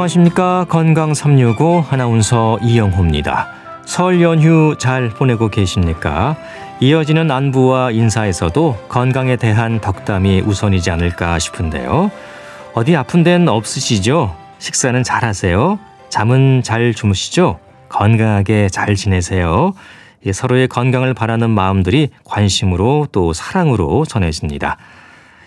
[0.00, 0.64] 안녕하십니까.
[0.70, 3.48] 건강 365 아나운서 이영호입니다.
[3.84, 6.36] 설 연휴 잘 보내고 계십니까?
[6.80, 12.10] 이어지는 안부와 인사에서도 건강에 대한 덕담이 우선이지 않을까 싶은데요.
[12.72, 14.34] 어디 아픈 데는 없으시죠?
[14.58, 15.78] 식사는 잘 하세요?
[16.08, 17.58] 잠은 잘 주무시죠?
[17.90, 19.74] 건강하게 잘 지내세요.
[20.32, 24.78] 서로의 건강을 바라는 마음들이 관심으로 또 사랑으로 전해집니다.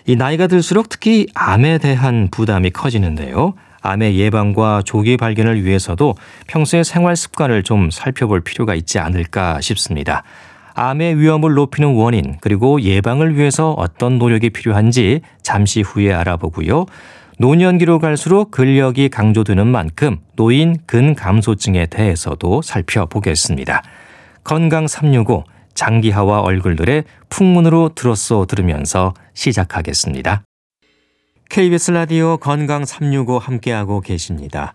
[0.06, 3.54] 이 나이가 들수록 특히 암에 대한 부담이 커지는데요.
[3.84, 6.14] 암의 예방과 조기 발견을 위해서도
[6.46, 10.24] 평소의 생활 습관을 좀 살펴볼 필요가 있지 않을까 싶습니다.
[10.74, 16.86] 암의 위험을 높이는 원인 그리고 예방을 위해서 어떤 노력이 필요한지 잠시 후에 알아보고요.
[17.38, 23.82] 노년기로 갈수록 근력이 강조되는 만큼 노인 근감소증에 대해서도 살펴보겠습니다.
[24.44, 30.42] 건강 365 장기하와 얼굴들의 풍문으로 들었어 들으면서 시작하겠습니다.
[31.50, 34.74] KBS 라디오 건강 365 함께하고 계십니다.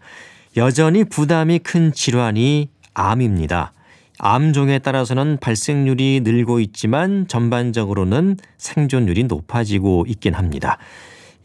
[0.55, 3.73] 여전히 부담이 큰 질환이 암입니다.
[4.17, 10.77] 암종에 따라서는 발생률이 늘고 있지만 전반적으로는 생존율이 높아지고 있긴 합니다.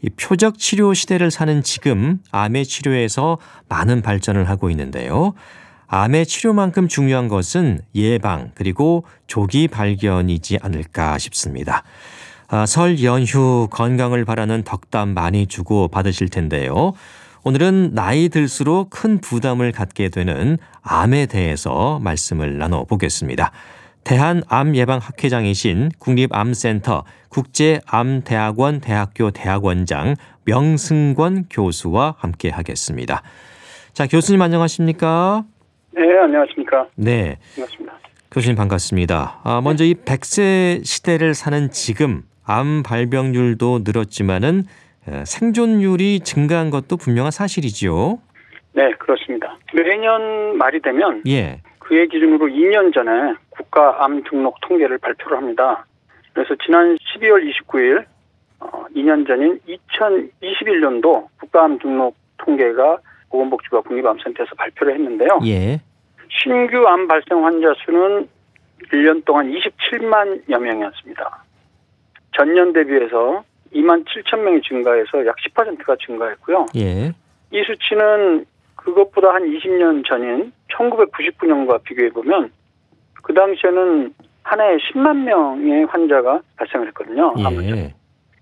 [0.01, 3.37] 이 표적 치료 시대를 사는 지금 암의 치료에서
[3.69, 5.33] 많은 발전을 하고 있는데요.
[5.87, 11.83] 암의 치료만큼 중요한 것은 예방 그리고 조기 발견이지 않을까 싶습니다.
[12.47, 16.93] 아, 설 연휴 건강을 바라는 덕담 많이 주고 받으실 텐데요.
[17.43, 23.51] 오늘은 나이 들수록 큰 부담을 갖게 되는 암에 대해서 말씀을 나눠보겠습니다.
[24.03, 33.23] 대한암예방학회장이신 국립암센터 국제암대학원 대학교 대학원장 명승권 교수와 함께 하겠습니다.
[33.93, 35.43] 자, 교수님 안녕하십니까?
[35.91, 36.87] 네, 안녕하십니까?
[36.95, 37.37] 네.
[37.55, 37.93] 반갑습니다.
[38.29, 39.39] 교수님 반갑습니다.
[39.43, 44.63] 아, 먼저 이 100세 시대를 사는 지금 암 발병률도 늘었지만은
[45.25, 48.19] 생존율이 증가한 것도 분명한 사실이지요.
[48.73, 49.57] 네, 그렇습니다.
[49.73, 51.61] 매년 말이 되면 예.
[51.79, 55.85] 그의 기준으로 2년 전에 국가 암 등록 통계를 발표를 합니다.
[56.33, 58.05] 그래서 지난 12월 29일
[58.59, 62.97] 어, 2년 전인 2021년도 국가암 등록 통계가
[63.29, 65.39] 보건복지부와 국립암센터에서 발표를 했는데요.
[65.45, 65.81] 예.
[66.29, 68.27] 신규 암 발생 환자 수는
[68.91, 71.43] 1년 동안 27만여 명이었습니다.
[72.35, 76.65] 전년 대비해서 2만 7천 명이 증가해서 약 10%가 증가했고요.
[76.75, 77.11] 예.
[77.51, 82.51] 이 수치는 그것보다 한 20년 전인 1999년과 비교해 보면
[83.23, 84.13] 그 당시에는
[84.43, 87.33] 한 해에 10만 명의 환자가 발생을 했거든요.
[87.39, 87.93] 예.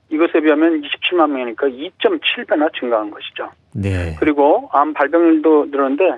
[0.10, 3.50] 이것에 비하면 27만 명이니까 2.7배나 증가한 것이죠.
[3.74, 4.16] 네.
[4.20, 6.18] 그리고 암 발병률도 늘었는데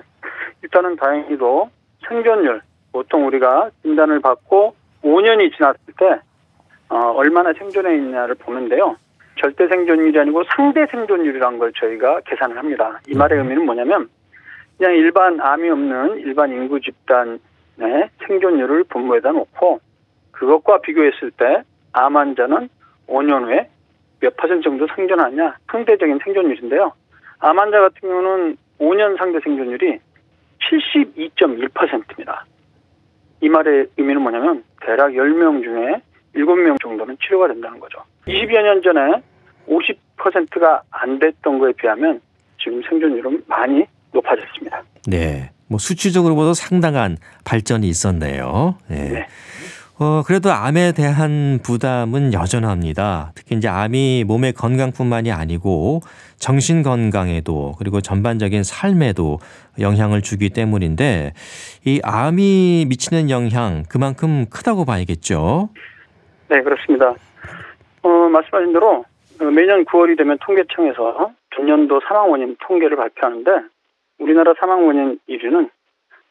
[0.62, 1.70] 일단은 다행히도
[2.06, 2.60] 생존율
[2.92, 6.20] 보통 우리가 진단을 받고 5년이 지났을 때
[6.88, 8.96] 어, 얼마나 생존해 있냐를 보는데요.
[9.40, 13.00] 절대 생존율이 아니고 상대 생존율이라는 걸 저희가 계산을 합니다.
[13.06, 14.08] 이 말의 의미는 뭐냐면
[14.78, 19.80] 그냥 일반 암이 없는 일반 인구 집단의 생존율을 분모에다 놓고
[20.32, 21.62] 그것과 비교했을 때
[21.96, 22.68] 암 환자는
[23.08, 23.70] 5년 후에
[24.20, 26.92] 몇 퍼센트 정도 생존하냐 상대적인 생존율인데요.
[27.38, 29.98] 암 환자 같은 경우는 5년 상대 생존율이
[30.60, 32.44] 72.1%입니다.
[33.40, 36.02] 이 말의 의미는 뭐냐면 대략 10명 중에
[36.36, 37.98] 7명 정도는 치료가 된다는 거죠.
[38.26, 39.22] 20여 년 전에
[39.68, 42.20] 50%가 안 됐던 거에 비하면
[42.62, 44.82] 지금 생존율은 많이 높아졌습니다.
[45.06, 45.50] 네.
[45.68, 48.76] 뭐 수치적으로 보도 상당한 발전이 있었네요.
[48.88, 49.08] 네.
[49.10, 49.26] 네.
[49.98, 53.32] 어, 그래도 암에 대한 부담은 여전합니다.
[53.34, 56.02] 특히 이제 암이 몸의 건강뿐만이 아니고
[56.38, 59.38] 정신 건강에도 그리고 전반적인 삶에도
[59.78, 61.32] 영향을 주기 때문인데
[61.86, 65.70] 이 암이 미치는 영향 그만큼 크다고 봐야겠죠.
[66.48, 67.14] 네, 그렇습니다.
[68.02, 69.04] 어, 말씀하신 대로
[69.38, 73.50] 매년 9월이 되면 통계청에서 전년도 사망 원인 통계를 발표하는데
[74.18, 75.68] 우리나라 사망 원인 1위는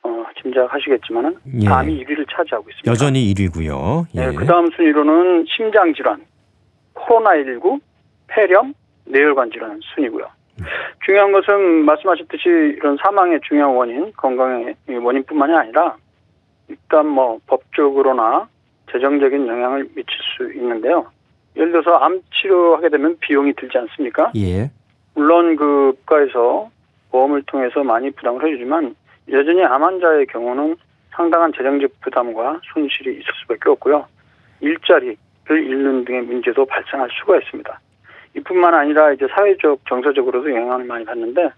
[0.03, 1.67] 어, 짐작하시겠지만은 예.
[1.67, 2.89] 암이 1위를 차지하고 있습니다.
[2.89, 4.05] 여전히 1위고요.
[4.15, 4.27] 예.
[4.27, 6.23] 네, 그 다음 순위로는 심장 질환,
[6.93, 7.79] 코로나19,
[8.27, 8.73] 폐렴,
[9.05, 10.27] 뇌혈관 질환 순이고요.
[11.05, 12.47] 중요한 것은 말씀하셨듯이
[12.77, 15.97] 이런 사망의 중요한 원인, 건강의 원인뿐만이 아니라
[16.69, 18.47] 일단 뭐 법적으로나
[18.95, 21.07] 재정적인 영향을 미칠 수 있는데요.
[21.57, 24.31] 예를 들어서 암 치료하게 되면 비용이 들지 않습니까?
[24.35, 24.71] 예.
[25.13, 26.69] 물론 그 국가에서
[27.11, 28.95] 보험을 통해서 많이 부담을 해주지만
[29.31, 30.75] 여전히 암 환자의 경우는
[31.11, 34.05] 상당한 재정적 부담과 손실이 있을 수밖에 없고요.
[34.61, 35.17] 일자리를
[35.49, 37.79] 잃는 등의 문제도 발생할 수가 있습니다.
[38.37, 41.51] 이뿐만 아니라 이제 사회적, 정서적으로도 영향을 많이 받는데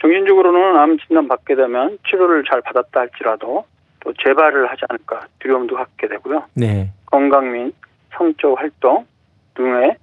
[0.00, 3.64] 정신적으로는 암 진단 받게 되면 치료를 잘 받았다 할지라도
[4.04, 6.44] 또 재발을 하지 않을까 두려움도 갖게 되고요.
[6.54, 6.90] 네.
[7.06, 7.74] 건강 및
[8.16, 9.06] 성적 활동
[9.54, 9.96] 등의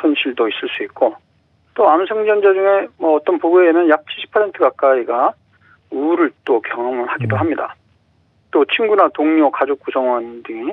[0.00, 1.14] 손실도 있을 수 있고
[1.74, 5.32] 또 암 생존자 중에 뭐 어떤 보고에 의하면 약 70% 가까이가
[5.90, 7.40] 우울을 또 경험을 하기도 음.
[7.40, 7.74] 합니다.
[8.50, 10.72] 또 친구나 동료, 가족 구성원 등이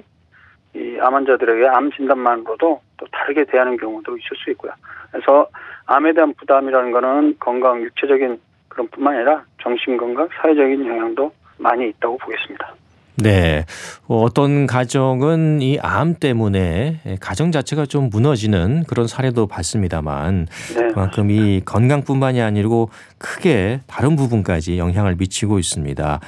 [0.76, 4.72] 이 암 환자들에게 암 진단만으로도 또 다르게 대하는 경우도 있을 수 있고요.
[5.12, 5.48] 그래서
[5.88, 12.18] 암에 대한 부담이라는 거는 건강, 육체적인 그런 뿐만 아니라 정신 건강, 사회적인 영향도 많이 있다고
[12.18, 12.76] 보겠습니다.
[13.22, 13.66] 네.
[14.08, 20.88] 어, 어떤 가정은 이 암 때문에 가정 자체가 좀 무너지는 그런 사례도 봤습니다만 네.
[20.94, 26.20] 그만큼 이 건강뿐만이 아니고 크게 다른 부분까지 영향을 미치고 있습니다.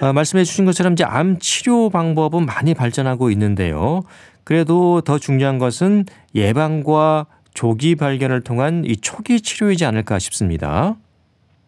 [0.00, 4.02] 아, 말씀해 주신 것처럼 이제 암 치료 방법은 많이 발전하고 있는데요.
[4.42, 6.04] 그래도 더 중요한 것은
[6.34, 10.96] 예방과 조기 발견을 통한 이 초기 치료이지 않을까 싶습니다.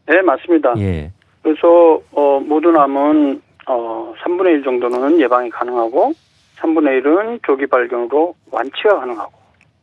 [0.08, 0.74] 네, 맞습니다.
[0.78, 1.12] 예.
[1.46, 6.12] 그래서 어, 모든 암은 어, 3분의 1 정도는 예방이 가능하고
[6.56, 9.32] 3분의 1은 조기 발견으로 완치가 가능하고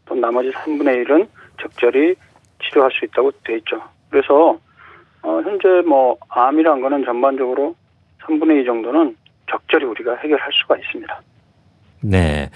[0.06, 1.26] 또 나머지 3분의 1은
[1.62, 2.16] 적절히
[2.62, 3.82] 치료할 수 있다고 돼 있죠.
[4.10, 4.60] 그래서
[5.22, 7.76] 어, 현재 뭐 암이란 거는 전반적으로
[8.24, 9.16] 3분의 2 정도는
[9.50, 11.22] 적절히 우리가 해결할 수가 있습니다.
[12.02, 12.50] 네.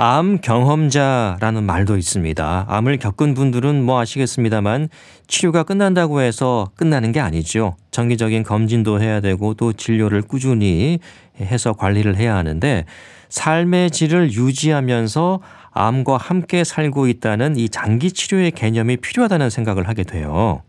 [0.00, 2.66] 암 경험자라는 말도 있습니다.
[2.68, 4.90] 암을 겪은 분들은 뭐 아시겠습니다만
[5.26, 7.74] 치료가 끝난다고 해서 끝나는 게 아니죠.
[7.90, 11.00] 정기적인 검진도 해야 되고 또 진료를 꾸준히
[11.40, 12.84] 해서 관리를 해야 하는데
[13.28, 15.40] 삶의 질을 유지하면서
[15.72, 20.62] 암과 함께 살고 있다는 이 장기 치료의 개념이 필요하다는 생각을 하게 돼요.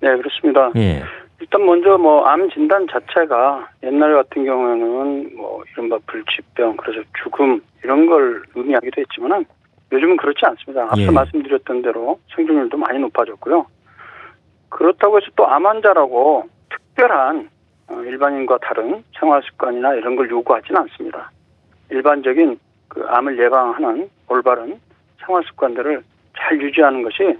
[0.00, 0.70] 네, 그렇습니다.
[0.76, 1.02] 예.
[1.40, 8.06] 일단 먼저 뭐 암 진단 자체가 옛날 같은 경우에는 뭐 이른바 불치병 그래서 죽음 이런
[8.06, 9.44] 걸 의미하기도 했지만은
[9.92, 10.84] 요즘은 그렇지 않습니다.
[10.84, 11.10] 앞서 예.
[11.10, 13.66] 말씀드렸던 대로 생존율도 많이 높아졌고요.
[14.70, 17.50] 그렇다고 해서 또 암 환자라고 특별한
[17.88, 21.30] 어, 일반인과 다른 생활 습관이나 이런 걸 요구하지는 않습니다.
[21.90, 22.58] 일반적인
[22.88, 24.80] 그 암을 예방하는 올바른
[25.24, 26.02] 생활 습관들을
[26.38, 27.38] 잘 유지하는 것이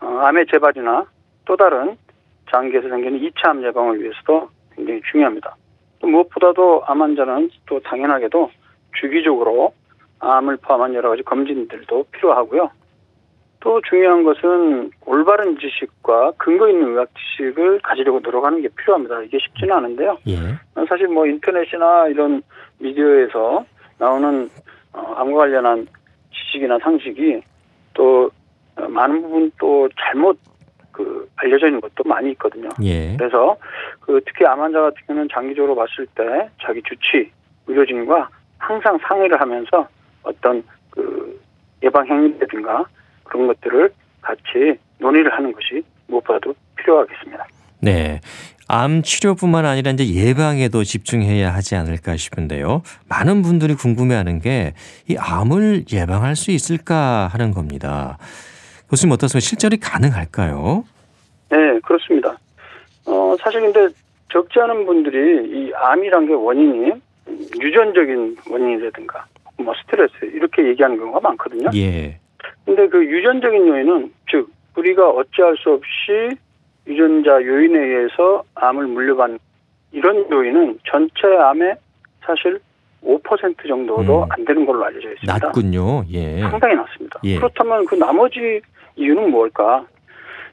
[0.00, 1.06] 어, 암의 재발이나
[1.44, 1.96] 또 다른
[2.50, 5.54] 장기에서 생기는 2차 암 예방을 위해서도 굉장히 중요합니다.
[6.00, 8.50] 또 무엇보다도 암 환자는 또 당연하게도
[9.00, 9.72] 주기적으로
[10.20, 12.70] 암을 포함한 여러 가지 검진들도 필요하고요.
[13.60, 19.22] 또 중요한 것은 올바른 지식과 근거 있는 의학 지식을 가지려고 노력하는 게 필요합니다.
[19.22, 20.18] 이게 쉽지는 않은데요.
[20.28, 20.36] 예.
[20.86, 22.42] 사실 뭐 인터넷이나 이런
[22.78, 23.64] 미디어에서
[23.98, 24.50] 나오는
[24.92, 25.86] 어, 암과 관련한
[26.32, 27.40] 지식이나 상식이
[27.94, 28.30] 또
[28.76, 30.38] 어, 많은 부분 또 잘못
[30.92, 32.68] 그 알려져 있는 것도 많이 있거든요.
[32.82, 33.16] 예.
[33.16, 33.56] 그래서
[34.00, 37.30] 그 특히 암 환자 같은 경우는 장기적으로 봤을 때 자기 주치
[37.66, 38.28] 의료진과
[38.66, 39.86] 항상 상의를 하면서
[40.22, 41.40] 어떤 그
[41.82, 42.84] 예방 행위라든가
[43.24, 47.46] 그런 것들을 같이 논의를 하는 것이 무엇보다도 필요하겠습니다.
[47.80, 48.20] 네.
[48.66, 52.80] 암 치료뿐만 아니라 이제 예방에도 집중해야 하지 않을까 싶은데요.
[53.10, 54.72] 많은 분들이 궁금해하는 게
[55.06, 58.16] 이 암을 예방할 수 있을까 하는 겁니다.
[58.88, 59.40] 교수님 어떻습니까?
[59.40, 60.84] 실제로 가능할까요?
[61.50, 62.38] 네, 그렇습니다.
[63.06, 63.88] 어, 사실 근데
[64.32, 66.92] 적지 않은 분들이 이 암이란 게 원인이
[67.60, 69.26] 유전적인 원인이라든가
[69.58, 71.70] 뭐 스트레스 이렇게 얘기하는 경우가 많거든요.
[71.74, 72.18] 예.
[72.64, 76.36] 근데 그 유전적인 요인은 즉 우리가 어찌할 수 없이
[76.86, 79.38] 유전자 요인에 의해서 암을 물려받는
[79.92, 81.76] 이런 요인은 전체 암의
[82.24, 82.58] 사실
[83.04, 84.28] 5% 정도도 음.
[84.30, 85.38] 안 되는 걸로 알려져 있습니다.
[85.38, 86.04] 낮군요.
[86.10, 86.40] 예.
[86.40, 87.20] 상당히 낮습니다.
[87.24, 87.36] 예.
[87.36, 88.60] 그렇다면 그 나머지
[88.96, 89.86] 이유는 뭘까?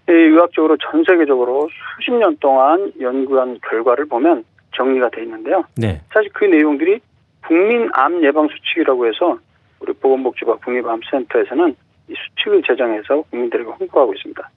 [0.09, 4.43] 이 의학적으로 전 세계적으로 수십 년 동안 연구한 결과를 보면
[4.75, 5.63] 정리가 돼 있는데요.
[5.77, 6.01] 네.
[6.13, 6.99] 사실 그 내용들이
[7.45, 9.37] 국민 암 예방 수칙이라고 해서
[9.79, 11.75] 우리 보건복지부 국립암센터에서는
[12.09, 14.49] 이 수칙을 제정해서 국민들에게 홍보하고 있습니다.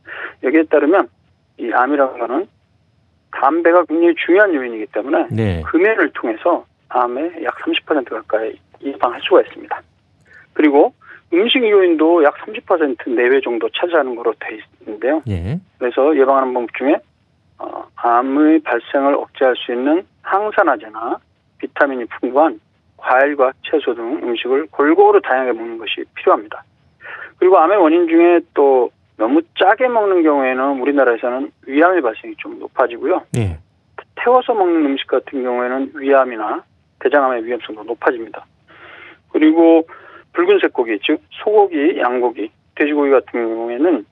[0.43, 1.09] 여기에 따르면
[1.59, 2.47] 이 암이라는 거는
[3.33, 5.63] 담배가 굉장히 중요한 요인이기 때문에 네.
[5.67, 9.83] 금연을 통해서 암의 약 30% 가까이 예방할 수가 있습니다.
[10.53, 10.95] 그리고
[11.33, 15.23] 음식 요인도 약 30% 내외 정도 차지하는 것으로 돼 있는데요.
[15.29, 15.59] 예.
[15.79, 16.97] 그래서 예방하는 방법 중에
[17.59, 21.19] 어, 암의 발생을 억제할 수 있는 항산화제나
[21.59, 22.61] 비타민이 풍부한
[22.97, 26.65] 과일과 채소 등 음식을 골고루 다양하게 먹는 것이 필요합니다.
[27.39, 33.23] 그리고 암의 원인 중에 또 너무 짜게 먹는 경우에는 우리나라에서는 위암의 발생이 좀 높아지고요.
[33.37, 33.59] 예.
[34.17, 36.65] 태워서 먹는 음식 같은 경우에는 위암이나
[37.01, 38.47] 대장암의 위험성도 높아집니다.
[39.31, 39.87] 그리고
[40.33, 44.07] 붉은색 고기, 즉 소고기, 양고기, 돼지고기 같은 경우에는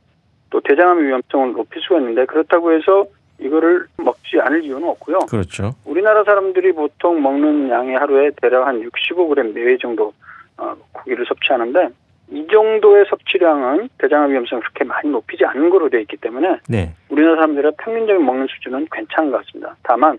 [0.50, 3.06] 또 대장암의 위험성을 높일 수가 있는데 그렇다고 해서
[3.44, 5.18] 이거를 먹지 않을 이유는 없고요.
[5.30, 5.74] 그렇죠.
[5.84, 10.12] 우리나라 사람들이 보통 먹는 양이 하루에 대략 한 65g 내외 정도
[10.56, 11.88] 어, 고기를 섭취하는데
[12.30, 16.94] 이 정도의 섭취량은 대장암 위험성을 그렇게 많이 높이지 않은 거로 되어 있기 때문에 네.
[17.10, 19.76] 우리나라 사람들의 평균적인 먹는 수준은 괜찮은 것 같습니다.
[19.82, 20.18] 다만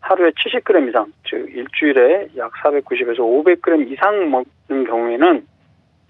[0.00, 5.46] 하루에 70g 이상, 즉 일주일에 약 490에서 500g 이상 먹는 경우에는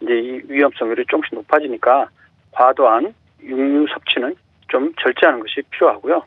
[0.03, 2.09] 이제 이 위험성률이 조금씩 높아지니까
[2.53, 3.13] 과도한
[3.43, 4.37] 육류 섭취는
[4.69, 6.23] 좀 절제하는 것이 필요하고요.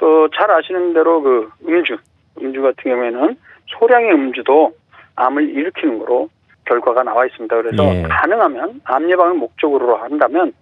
[0.00, 1.96] 또 잘 아시는 대로 그 음주,
[2.40, 4.72] 음주 같은 경우에는 소량의 음주도
[5.14, 6.30] 암을 일으키는 거로
[6.64, 7.54] 결과가 나와 있습니다.
[7.54, 8.02] 그래서 예.
[8.02, 10.52] 가능하면 암 예방을 목적으로 한다면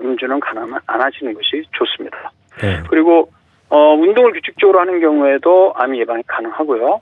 [0.00, 2.30] 음주는 가능하면 안 하시는 것이 좋습니다.
[2.60, 2.82] 네.
[2.88, 3.30] 그리고
[3.68, 7.00] 어, 운동을 규칙적으로 하는 경우에도 암 예방이 가능하고요.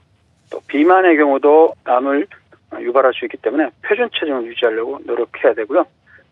[0.51, 2.25] 또 비만의 경우도 암을
[2.79, 5.85] 유발할 수 있기 때문에 표준 체중을 유지하려고 노력해야 되고요.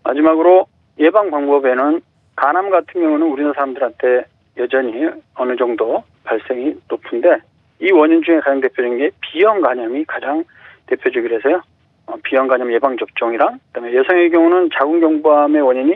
[0.03, 0.65] 마지막으로
[0.97, 2.01] 예방 방법에는
[2.35, 4.25] 간암 같은 경우는 우리나라 사람들한테
[4.57, 7.37] 여전히 어느 정도 발생이 높은데
[7.79, 10.43] 이 원인 중에 가장 대표적인 게 B형 간염이 가장
[10.87, 11.61] 대표적이라서요.
[12.07, 15.95] 어, B형 간염 예방 접종이랑 그다음에 여성의 경우는 자궁경부암의 원인이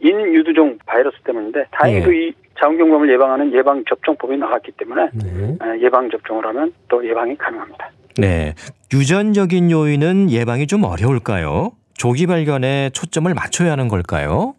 [0.00, 5.56] 인유두종 바이러스 때문인데 다행히도 이 자궁경부암을 예방하는 예방 접종법이 나왔기 때문에 네.
[5.60, 7.90] 어, 예방 접종을 하면 또 예방이 가능합니다.
[8.18, 8.54] 네.
[8.92, 11.72] 유전적인 요인은 예방이 좀 어려울까요?
[11.94, 14.54] 조기 발견에 초점을 맞춰야 하는 걸까요?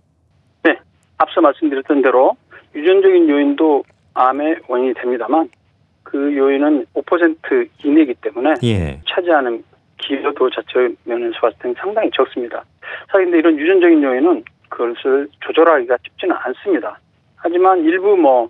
[0.64, 0.78] 네,
[1.18, 2.36] 앞서 말씀드렸던 대로
[2.76, 5.50] 유전적인 요인도 암의 원인이 됩니다만
[6.04, 9.00] 그 요인은 5% 이내이기 때문에 예.
[9.08, 9.64] 차지하는
[9.98, 12.64] 기여도 자체 면에서 봤을 때는 상당히 적습니다.
[13.12, 16.98] 사실 근데 이런 유전적인 요인은 그것을 조절하기가 쉽지는 않습니다.
[17.38, 18.50] 하지만 일부 뭐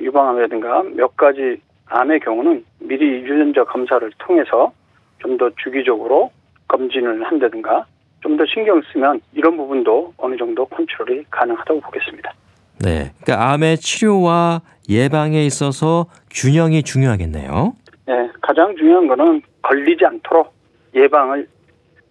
[0.00, 4.72] 유방암이라든가 몇 가지 암의 경우는 미리 유전자 검사를 통해서
[5.18, 6.30] 좀 더 주기적으로
[6.68, 7.86] 검진을 한다든가
[8.22, 12.32] 좀 더 신경 쓰면 이런 부분도 어느 정도 컨트롤이 가능하다고 보겠습니다.
[12.80, 13.12] 네.
[13.22, 17.74] 그러니까 암의 치료와 예방에 있어서 균형이 중요하겠네요.
[18.06, 20.52] 네, 가장 중요한 거는 걸리지 않도록
[20.94, 21.48] 예방을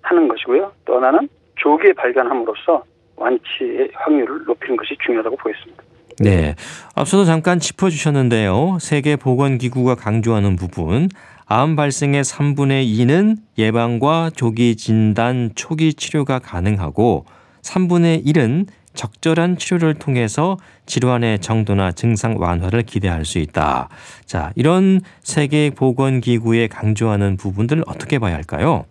[0.02, 0.72] 하는 것이고요.
[0.86, 2.84] 또 하나는 조기에 발견함으로써
[3.16, 5.84] 완치의 확률을 높이는 것이 중요하다고 보겠습니다.
[6.20, 6.56] 네.
[6.96, 8.78] 앞서도 잠깐 짚어주셨는데요.
[8.80, 11.10] 세계보건기구가 강조하는 부분,
[11.46, 17.26] 암 발생의 3분의 2는 예방과 조기 진단, 초기 치료가 가능하고
[17.62, 23.90] 3분의 1은 적절한 치료를 통해서 질환의 정도나 증상 완화를 기대할 수 있다.
[24.26, 28.86] 자, 이런 세계보건기구에 강조하는 부분들 어떻게 봐야 할까요?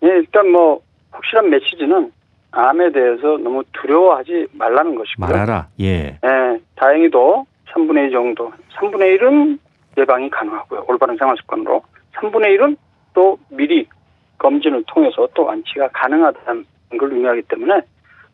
[0.00, 0.80] 네, 일단 뭐
[1.10, 2.12] 확실한 메시지는
[2.52, 5.26] 암에 대해서 너무 두려워하지 말라는 것이고요.
[5.26, 5.68] 말하라.
[5.80, 6.18] 예.
[6.22, 9.58] 네, 다행히도 3분의 2 정도, 3분의 1은
[9.98, 10.84] 예방이 가능하고요.
[10.88, 11.82] 올바른 생활 습관으로
[12.14, 12.76] 3분의 1은
[13.14, 13.86] 또 미리
[14.38, 16.64] 검진을 통해서 또 완치가 가능하다는
[16.98, 17.80] 걸 의미하기 때문에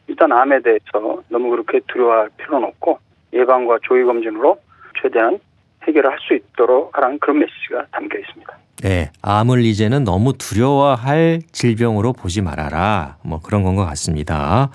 [0.09, 2.99] 일단 암에 대해서 너무 그렇게 두려워할 필요는 없고
[3.33, 4.59] 예방과 조기 검진으로
[5.01, 5.39] 최대한
[5.87, 8.59] 해결을 할 수 있도록 하라는 그런 메시지가 담겨 있습니다.
[8.83, 13.17] 네, 암을 이제는 너무 두려워할 질병으로 보지 말아라.
[13.23, 14.71] 뭐 그런 건 것 같습니다.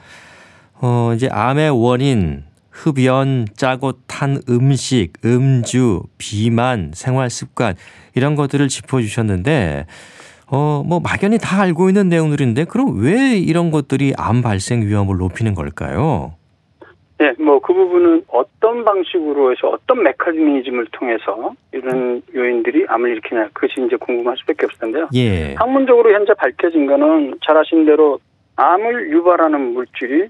[0.81, 7.75] 어, 이제 암의 원인, 흡연, 짜고 탄 음식, 음주, 비만, 생활 습관
[8.15, 9.85] 이런 것들을 짚어 주셨는데,
[10.47, 15.55] 어, 뭐 막연히 다 알고 있는 내용들인데, 그럼 왜 이런 것들이 암 발생 위험을 높이는
[15.55, 16.33] 걸까요?
[17.17, 23.85] 네, 뭐 그 부분은 어떤 방식으로 해서 어떤 메커니즘을 통해서 이런 요인들이 암을 일으키냐 그것이
[23.85, 25.07] 이제 궁금할 수밖에 없을 텐데요.
[25.15, 28.19] 예, 학문적으로 현재 밝혀진 거는 잘 아신 대로
[28.57, 30.27] 암을 유발하는 물질이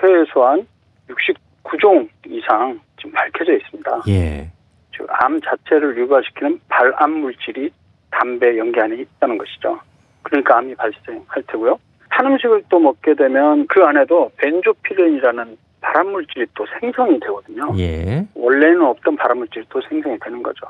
[0.00, 0.66] 최소한
[1.08, 4.02] 69종 이상 지금 밝혀져 있습니다.
[4.08, 4.50] 예,
[4.96, 7.70] 즉, 암 자체를 유발시키는 발암 물질이
[8.12, 9.80] 담배 연기 안에 있다는 것이죠.
[10.22, 11.78] 그러니까 암이 발생할 테고요.
[12.10, 17.74] 탄 음식을 또 먹게 되면 그 안에도 벤조필렌이라는 발암 물질이 또 생성이 되거든요.
[17.78, 20.66] 예, 원래는 없던 발암 물질이 또 생성이 되는 거죠.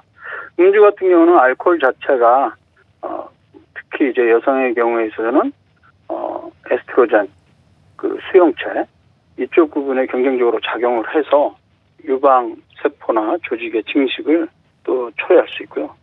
[0.59, 2.55] 음주 같은 경우는 알코올 자체가
[3.03, 3.29] 어,
[3.75, 5.53] 특히 이제 여성의 경우에 있어서는
[6.09, 7.29] 어, 에스트로겐
[7.97, 8.87] 그 수용체
[9.39, 11.57] 이쪽 부분에 경쟁적으로 작용을 해서
[12.05, 14.49] 유방 세포나 조직의 증식을
[14.85, 15.95] 또 초래할 수 있고요.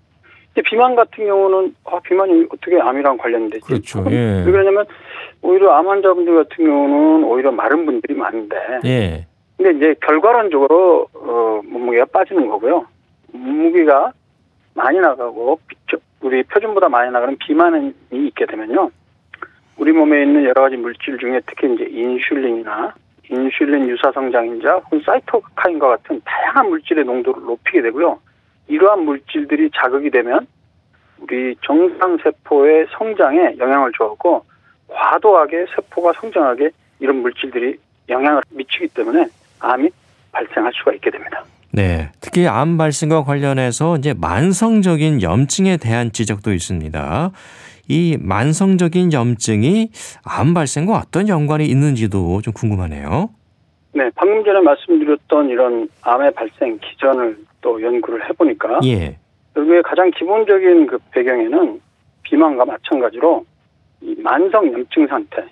[0.66, 3.66] 비만 같은 경우는 아, 비만이 어떻게 암이랑 관련되지?
[3.66, 4.04] 그렇죠.
[4.10, 4.44] 예.
[4.46, 4.86] 왜 그러냐면
[5.42, 9.26] 오히려 암 환자분들 같은 경우는 오히려 마른 분들이 많은데 예,
[9.58, 12.86] 근데 이제 결과론적으로 어, 몸무게가 빠지는 거고요.
[13.32, 14.12] 몸무게가
[14.74, 15.60] 많이 나가고
[16.22, 18.92] 우리 표준보다 많이 나가는 비만이 있게 되면요.
[19.78, 22.94] 우리 몸에 있는 여러 가지 물질 중에 특히 이제 인슐린이나
[23.30, 28.20] 인슐린 유사 성장인자 혹은 사이토카인과 같은 다양한 물질의 농도를 높이게 되고요.
[28.70, 30.48] 이러한 물질들이 자극이 되면
[31.20, 34.46] 우리 정상 세포의 성장에 영향을 주었고
[34.88, 37.76] 과도하게 세포가 성장하게 이런 물질들이
[38.08, 39.28] 영향을 미치기 때문에
[39.60, 39.90] 암이
[40.32, 41.44] 발생할 수가 있게 됩니다.
[41.72, 42.12] 네.
[42.22, 47.32] 특히 암 발생과 관련해서 이제 만성적인 염증에 대한 지적도 있습니다.
[47.88, 49.90] 이 만성적인 염증이
[50.24, 53.30] 암 발생과 어떤 연관이 있는지도 좀 궁금하네요.
[53.94, 59.18] 네, 방금 전에 말씀드렸던 이런 암의 발생 기전을 또 연구를 해보니까 예.
[59.54, 61.82] 결국에 가장 기본적인 그 배경에는
[62.24, 63.46] 비만과 마찬가지로
[64.02, 65.46] 이 만성 염증 상태,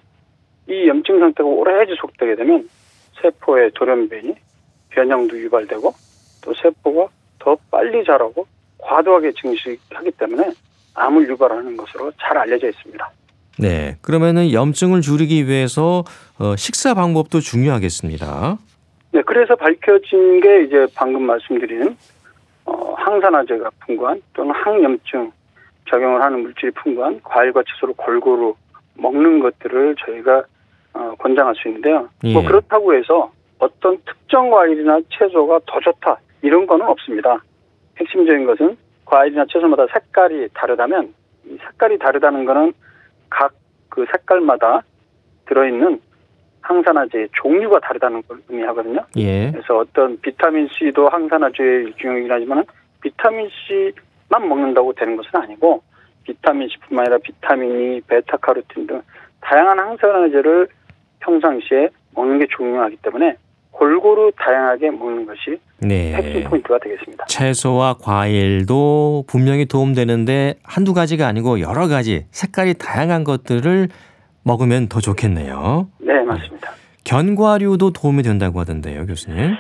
[0.68, 2.70] 이 염증 상태가 오래 지속되게 되면
[3.22, 4.36] 세포의 돌연변이,
[4.90, 5.94] 변형도 유발되고
[6.44, 7.08] 또 세포가
[7.40, 8.48] 더 빨리 자라고
[8.78, 10.52] 과도하게 증식하기 때문에
[10.94, 13.12] 암을 유발하는 것으로 잘 알려져 있습니다.
[13.60, 13.98] 네.
[14.02, 16.04] 그러면은 염증을 줄이기 위해서
[16.38, 18.58] 어, 식사 방법도 중요하겠습니다.
[19.18, 21.98] 네, 그래서 밝혀진 게 이제 방금 말씀드린
[22.66, 25.32] 어, 항산화제가 풍부한 또는 항염증
[25.90, 28.54] 작용을 하는 물질이 풍부한 과일과 채소를 골고루
[28.94, 30.44] 먹는 것들을 저희가
[30.94, 32.10] 어, 권장할 수 있는데요.
[32.32, 32.46] 뭐 예.
[32.46, 37.42] 그렇다고 해서 어떤 특정 과일이나 채소가 더 좋다 이런 거는 없습니다.
[38.00, 41.14] 핵심적인 것은 과일이나 채소마다 색깔이 다르다면
[41.46, 42.74] 이 색깔이 다르다는 거는
[43.32, 43.52] 각
[43.98, 44.84] 그 색깔마다
[45.48, 46.00] 들어있는
[46.68, 49.00] 항산화제의 종류가 다르다는 걸 의미하거든요.
[49.16, 49.52] 예.
[49.52, 52.66] 그래서 어떤 비타민 C도 항산화제의 일종이긴 하지만
[53.02, 55.82] 비타민 C만 먹는다고 되는 것은 아니고
[56.24, 59.02] 비타민 C뿐만 아니라 비타민 E, 베타카로틴 등
[59.42, 60.68] 다양한 항산화제를
[61.20, 63.38] 평상시에 먹는 게 중요하기 때문에
[63.72, 66.44] 골고루 다양하게 먹는 것이 핵심 네.
[66.44, 67.26] 포인트가 되겠습니다.
[67.28, 73.90] 채소와 과일도 분명히 도움되는데 한두 가지가 아니고 여러 가지 색깔이 다양한 것들을
[74.48, 75.88] 먹으면 더 좋겠네요.
[76.00, 76.72] 네, 맞습니다.
[77.04, 79.56] 견과류도 도움이 된다고 하던데요, 교수님.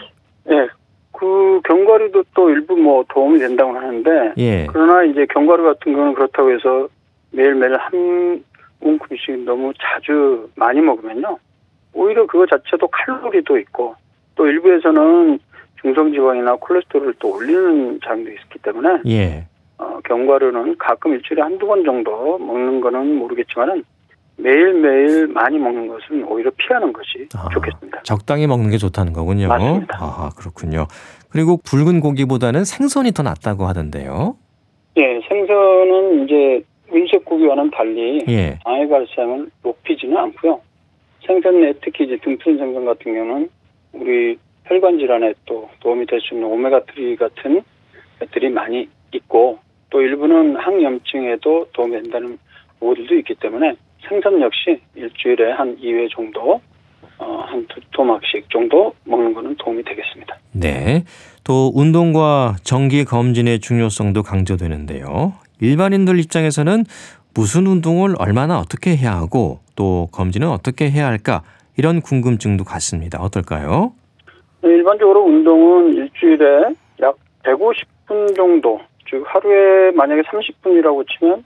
[0.46, 0.67] 네,
[1.12, 4.67] 그 견과류도 또 일부 뭐 도움이 된다고 하는데 예.
[4.67, 6.88] 그러나 이제 견과류 같은 거는 그렇다고 해서
[7.32, 8.44] 매일매일 한
[8.82, 11.38] 움큼씩 너무 자주 많이 먹으면요.
[11.94, 13.96] 오히려 그거 자체도 칼로리도 있고
[14.36, 15.39] 또 일부에서는
[15.82, 19.48] 중성지방이나 콜레스테롤을 또 올리는 작용도 있기 때문에 예.
[19.77, 23.84] 어, 견과류는 가끔 일주일에 한두 번 정도 먹는 거는 모르겠지만은
[24.38, 27.50] 매일매일 많이 먹는 것은 오히려 피하는 것이 아.
[27.52, 28.02] 좋겠습니다.
[28.04, 29.47] 적당히 먹는 게 좋다는 거군요.
[29.47, 29.97] 맞습니다.
[30.00, 30.86] 아, 그렇군요.
[31.30, 34.38] 그리고 붉은 고기보다는 생선이 더 낫다고 하던데요.
[34.97, 38.58] 예, 생선은 이제 은색 고기와는 달리 예.
[38.63, 40.62] 장애 발생을 높이지는 않고요.
[41.26, 43.50] 생선 내 특히 이제 등푸른 생선 같은 경우는
[43.93, 47.62] 우리 혈관 질환에 또 도움이 될 수 있는 오메가3 같은
[48.19, 52.38] 것들이 많이 있고 또 일부는 항염증에도 도움이 된다는
[52.80, 53.76] 오류도 있기 때문에
[54.07, 56.62] 생선 역시 일주일에 한 2회 정도
[57.19, 60.38] 어, 한두 토막씩 정도 먹는 거는 도움이 되겠습니다.
[60.51, 61.03] 네.
[61.43, 65.33] 또 운동과 정기 검진의 중요성도 강조되는데요.
[65.60, 66.83] 일반인들 입장에서는
[67.33, 71.43] 무슨 운동을 얼마나 어떻게 해야 하고 또 검진은 어떻게 해야 할까
[71.77, 73.21] 이런 궁금증도 같습니다.
[73.21, 73.93] 어떨까요?
[74.63, 78.79] 일반적으로 운동은 일주일에 약 150분 정도,
[79.10, 81.43] 즉 하루에 만약에 30분이라고 치면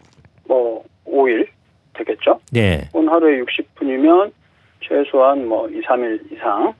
[0.47, 1.47] 뭐 5일
[1.93, 2.39] 되겠죠?
[2.51, 2.89] 네.
[2.93, 4.31] 혹은 하루에 60분이면
[4.81, 6.73] 최소한 뭐 2, 3일 이상,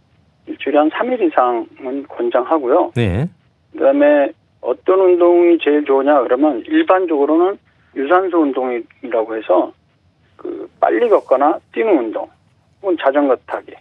[0.47, 2.91] 일주일에 한 3일 이상은 권장하고요.
[2.95, 3.27] 네.
[3.73, 7.57] 그 다음에 어떤 운동이 제일 좋으냐 그러면 일반적으로는
[7.95, 9.73] 유산소 운동이라고 해서
[10.35, 12.27] 그 빨리 걷거나 뛰는 운동,
[12.81, 13.73] 혹은 자전거 타기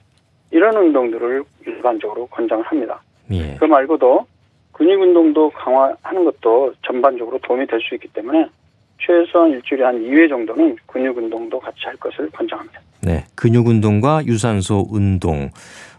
[0.51, 3.01] 이런 운동들을 일반적으로 권장을 합니다.
[3.31, 3.55] 예.
[3.59, 4.27] 그 말고도
[4.73, 8.47] 근육 운동도 강화하는 것도 전반적으로 도움이 될 수 있기 때문에
[9.01, 12.81] 최소한 일주일에 한 2회 정도는 근육 운동도 같이 할 것을 권장합니다.
[13.03, 13.25] 네.
[13.35, 15.51] 근육 운동과 유산소 운동.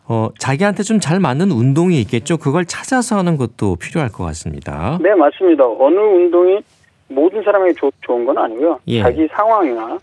[0.07, 2.37] 어, 자기한테 좀 잘 맞는 운동이 있겠죠.
[2.37, 4.99] 그걸 찾아서 하는 것도 필요할 것 같습니다.
[5.01, 5.65] 네, 맞습니다.
[5.67, 6.59] 어느 운동이
[7.07, 8.79] 모든 사람에게 좋, 좋은 건 아니고요.
[8.87, 9.01] 예.
[9.01, 9.97] 자기 상황이나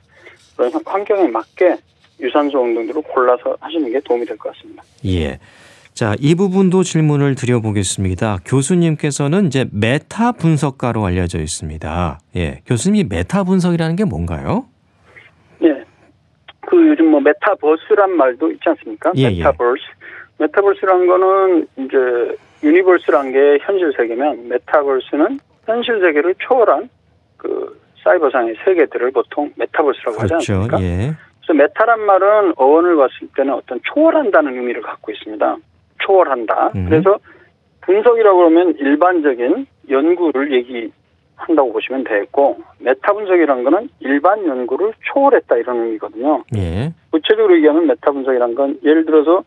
[0.57, 1.77] 그런 환경에 맞게
[2.21, 4.83] 유산소 운동들을 골라서 하시는 게 도움이 될 것 같습니다.
[5.07, 5.39] 예.
[5.99, 8.39] 자, 이 부분도 질문을 드려보겠습니다.
[8.45, 12.21] 교수님께서는 이제 메타 분석가로 알려져 있습니다.
[12.37, 12.61] 예.
[12.67, 14.67] 교수님이 메타 분석이라는 게 뭔가요?
[15.65, 15.83] 예.
[16.61, 19.11] 그 요즘 뭐 메타버스란 말도 있지 않습니까?
[19.17, 19.39] 예, 예.
[19.39, 19.83] 메타버스.
[20.39, 26.89] 메타버스란 거는 이제 universe란 게 현실 세계면 메타버스는 현실 세계를 초월한
[27.39, 30.55] 그 사이버상의 세계들을 보통 메타버스라고 하지 그렇죠.
[30.55, 30.81] 않습니까?
[30.81, 31.15] 예.
[31.41, 35.57] 그래서 메타란 말은 어원을 봤을 때는 어떤 초월한다는 의미를 갖고 있습니다.
[35.99, 36.73] 초월한다.
[36.75, 36.87] 음.
[36.89, 37.19] 그래서
[37.83, 46.45] 분석이라고 하면 일반적인 연구를 얘기한다고 보시면 되겠고 메타 분석이라는 거는 일반 연구를 초월했다 이런 의미거든요.
[46.57, 46.93] 예.
[47.11, 49.43] 구체적으로 얘기하면 메타 분석이라는 건 예를 들어서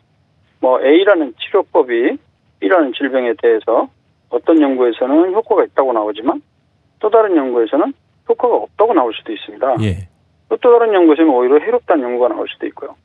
[0.60, 2.18] 뭐 A라는 치료법이
[2.60, 3.90] B라는 질병에 대해서
[4.30, 6.42] 어떤 연구에서는 효과가 있다고 나오지만
[7.00, 7.94] 또 다른 연구에서는
[8.30, 9.76] 효과가 없다고 나올 수도 있습니다.
[9.82, 10.08] 예.
[10.50, 12.96] 또, 또 다른 연구에서는 오히려 해롭다는 연구가 나올 수도 있고요.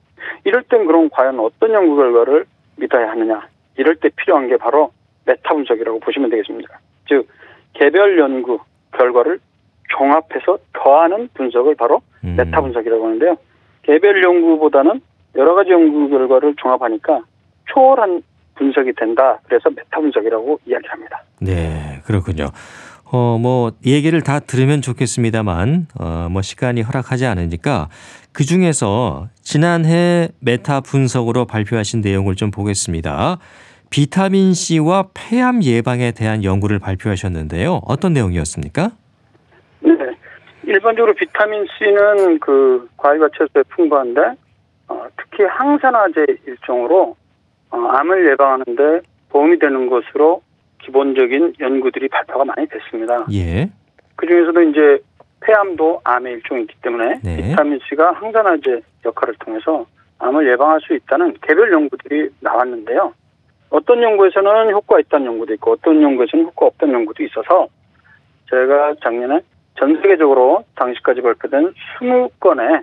[0.45, 3.47] 이럴 땐 그럼 과연 어떤 연구 결과를 믿어야 하느냐.
[3.77, 4.91] 이럴 때 필요한 게 바로
[5.25, 6.79] 메타 분석이라고 보시면 되겠습니다.
[7.09, 7.29] 즉,
[7.75, 8.59] 개별 연구
[8.93, 9.39] 결과를
[9.89, 12.37] 종합해서 더하는 분석을 바로 음.
[12.37, 13.37] 메타 분석이라고 하는데요.
[13.83, 15.01] 개별 연구보다는
[15.37, 17.21] 여러 가지 연구 결과를 종합하니까
[17.67, 18.23] 초월한
[18.57, 19.39] 분석이 된다.
[19.47, 21.23] 그래서 메타 분석이라고 이야기합니다.
[21.41, 22.47] 네, 그렇군요.
[23.13, 27.89] 어, 뭐, 얘기를 다 들으면 좋겠습니다만, 어, 뭐, 시간이 허락하지 않으니까
[28.33, 33.39] 그 중에서 지난해 메타 분석으로 발표하신 내용을 좀 보겠습니다.
[33.91, 37.83] 비타민 C와 폐암 예방에 대한 연구를 발표하셨는데요.
[37.87, 38.91] 어떤 내용이었습니까?
[39.81, 39.95] 네.
[40.65, 44.21] 일반적으로 비타민 C는 그 과일과 채소에 풍부한데
[44.89, 47.17] 어, 특히 항산화제 일종으로
[47.71, 50.43] 어, 암을 예방하는데 도움이 되는 것으로
[50.87, 53.27] 기본적인 연구들이 발표가 많이 됐습니다.
[53.33, 53.69] 예.
[54.15, 54.99] 그 중에서도 이제
[55.41, 57.37] 폐암도 암의 일종이기 때문에 네.
[57.37, 59.87] 비타민 C가 항산화제 역할을 통해서
[60.19, 63.13] 암을 예방할 수 있다는 개별 연구들이 나왔는데요.
[63.69, 67.69] 어떤 연구에서는 효과가 있다는 연구도 있고 어떤 연구에서는 효과 없다는 연구도 있어서
[68.49, 69.41] 제가 작년에
[69.79, 72.83] 전 세계적으로 당시까지 발표된 20건의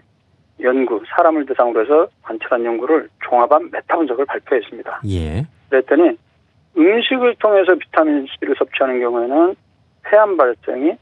[0.61, 5.01] 연구, 사람을 대상으로 해서 관찰한 연구를 종합한 메타 분석을 발표했습니다.
[5.09, 5.45] 예.
[5.69, 6.17] 그랬더니
[6.77, 9.55] 음식을 통해서 비타민 C를 섭취하는 경우에는
[10.03, 10.93] 폐암 발생이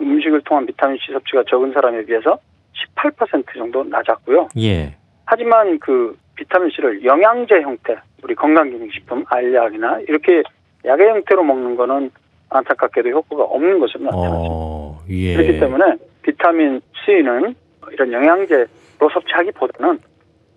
[0.00, 2.38] 음식을 통한 비타민 C 섭취가 적은 사람에 비해서
[2.94, 4.48] 18% 정도 낮았고요.
[4.58, 4.94] 예.
[5.24, 10.42] 하지만 그 비타민 C를 영양제 형태, 우리 건강기능식품, 알약이나 이렇게
[10.84, 12.10] 약의 형태로 먹는 거는
[12.50, 14.48] 안타깝게도 효과가 없는 것으로 나타났습니다.
[14.54, 15.34] 어, 예.
[15.36, 17.54] 그렇기 때문에 비타민 C는
[17.92, 18.66] 이런 영양제로
[19.12, 19.98] 섭취하기보다는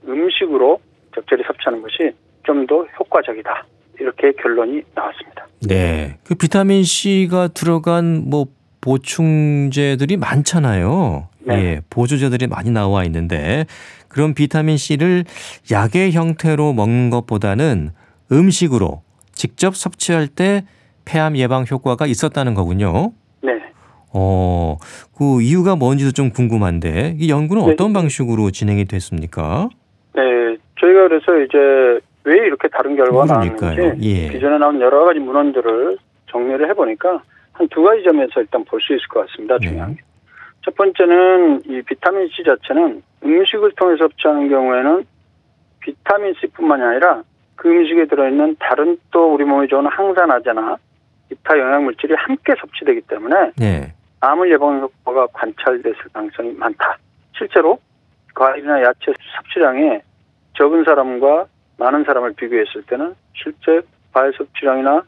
[0.08, 0.79] 음식으로
[1.15, 2.12] 적절히 섭취하는 것이
[2.43, 3.65] 좀 더 효과적이다.
[3.99, 5.47] 이렇게 결론이 나왔습니다.
[5.67, 6.17] 네.
[6.23, 8.47] 그 비타민 C가 들어간 뭐
[8.81, 11.27] 보충제들이 많잖아요.
[11.39, 11.55] 네.
[11.55, 11.81] 예.
[11.89, 13.65] 보조제들이 많이 나와 있는데
[14.07, 15.25] 그런 비타민 C를
[15.71, 17.91] 약의 형태로 먹는 것보다는
[18.31, 19.01] 음식으로
[19.33, 20.65] 직접 섭취할 때
[21.05, 23.12] 폐암 예방 효과가 있었다는 거군요.
[23.41, 23.51] 네.
[24.13, 24.77] 어,
[25.17, 27.71] 그 이유가 뭔지도 좀 궁금한데 이 연구는 네.
[27.71, 29.69] 어떤 방식으로 진행이 됐습니까?
[30.15, 30.21] 네.
[30.79, 33.71] 저희가 그래서 이제 왜 이렇게 다른 결과가 그러니까요.
[33.75, 34.29] 나왔는지 예.
[34.29, 37.21] 기존에 나온 여러 가지 문헌들을 정리를 해보니까
[37.53, 39.57] 한 두 가지 점에서 일단 볼 수 있을 것 같습니다.
[39.59, 39.67] 네.
[39.67, 40.01] 중요한 게.
[40.63, 45.03] 첫 번째는 이 비타민 C 자체는 음식을 통해 섭취하는 경우에는
[45.81, 47.23] 비타민 C뿐만이 아니라
[47.55, 50.77] 그 음식에 들어있는 다른 또 우리 몸에 좋은 항산화제나
[51.27, 53.93] 기타 영양 물질이 함께 섭취되기 때문에 네.
[54.21, 56.97] 암을 예방 효과가 관찰됐을 가능성이 많다.
[57.37, 57.77] 실제로
[58.35, 59.99] 과일이나 야채 섭취량이
[60.57, 61.45] 적은 사람과
[61.79, 63.81] 많은 사람을 비교했을 때는 실제
[64.13, 65.01] 과일 섭취량이나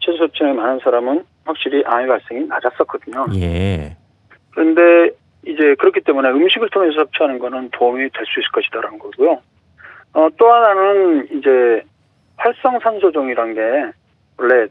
[0.00, 3.26] 채소 섭취량이 많은 사람은 확실히 암의 발생이 낮았었거든요.
[3.36, 3.96] 예.
[4.50, 5.14] 그런데
[5.46, 9.40] 이제 그렇기 때문에 음식을 통해서 섭취하는 거는 도움이 될 수 있을 것이다라는 거고요.
[10.14, 11.82] 어, 또 하나는 이제
[12.36, 13.60] 활성산소종이란 게
[14.38, 14.66] 원래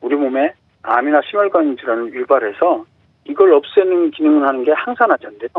[0.00, 2.84] 우리 몸에 암이나 심혈관 질환을 유발해서
[3.24, 5.50] 이걸 없애는 기능을 하는 게 항산화제인데요.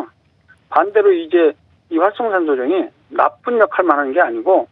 [0.70, 1.54] 반대로 이제
[1.90, 4.68] 이 활성산소종이 나쁜 역할만 하는 게 아니고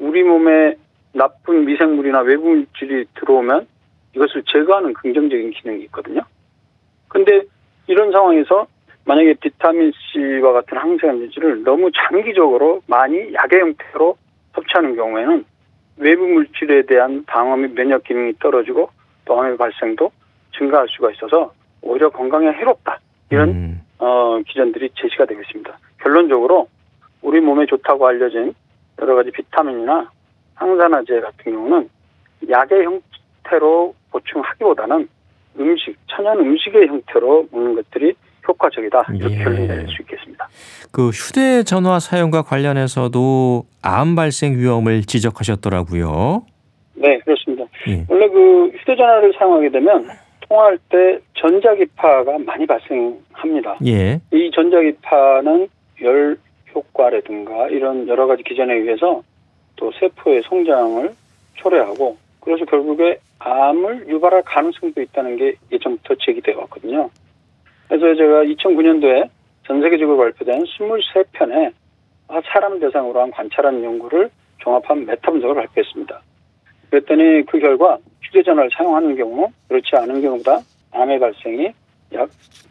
[0.00, 0.76] 우리 몸에
[1.12, 3.66] 나쁜 미생물이나 외부 물질이 들어오면
[4.14, 6.22] 이것을 제거하는 긍정적인 기능이 있거든요.
[7.08, 7.42] 근데
[7.86, 8.66] 이런 상황에서
[9.04, 14.16] 만약에 비타민 C와 같은 항생한 물질을 너무 장기적으로 많이 약의 형태로
[14.54, 15.44] 섭취하는 경우에는
[15.96, 18.90] 외부 물질에 대한 방어 및 면역 기능이 떨어지고
[19.24, 20.10] 또 암의 발생도
[20.56, 22.98] 증가할 수가 있어서 오히려 건강에 해롭다.
[23.30, 25.78] 이런 음, 어, 기전들이 제시가 되고 있습니다.
[26.02, 26.68] 결론적으로
[27.22, 28.54] 우리 몸에 좋다고 알려진
[29.00, 30.10] 여러 가지 비타민이나
[30.54, 31.88] 항산화제 같은 경우는
[32.50, 35.08] 약의 형태로 보충하기보다는
[35.58, 38.14] 음식, 천연 음식의 형태로 먹는 것들이
[38.46, 39.04] 효과적이다.
[39.14, 39.44] 이렇게 예.
[39.44, 40.48] 결론이 낼수 있겠습니다.
[40.90, 46.46] 그 휴대전화 사용과 관련해서도 암 발생 위험을 지적하셨더라고요.
[46.94, 47.64] 네, 그렇습니다.
[47.88, 48.04] 예.
[48.08, 50.08] 원래 그 휴대전화를 사용하게 되면
[50.48, 53.76] 통화할 때 전자기파가 많이 발생합니다.
[53.86, 54.20] 예.
[54.32, 55.68] 이 전자기파는
[56.02, 56.38] 열
[56.74, 59.22] 효과라든가 이런 여러 가지 기전에 의해서
[59.76, 61.14] 또 세포의 성장을
[61.54, 67.10] 초래하고 그래서 결국에 암을 유발할 가능성도 있다는 게 예전부터 제기되어 왔거든요.
[67.88, 69.28] 그래서 제가 2009년도에
[69.66, 71.72] 전 세계적으로 발표된 23편의
[72.44, 76.20] 사람 대상으로 한 관찰한 연구를 종합한 메타 분석을 발표했습니다.
[76.90, 80.60] 그랬더니 그 결과 휴대전화를 사용하는 경우 그렇지 않은 경우보다
[80.92, 81.72] 암의 발생이
[82.14, 82.28] 약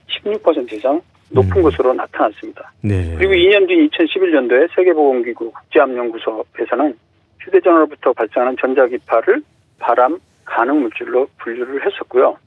[0.07, 1.63] 16% 이상 높은 음.
[1.63, 2.71] 것으로 나타났습니다.
[2.81, 3.15] 네.
[3.17, 6.97] 그리고 2년 뒤 2011년도에 세계보건기구 국제암연구소에서는
[7.41, 9.41] 휴대전화로부터 발생하는 전자기파를
[9.79, 12.37] 바람 가능 물질로 분류를 했었고요.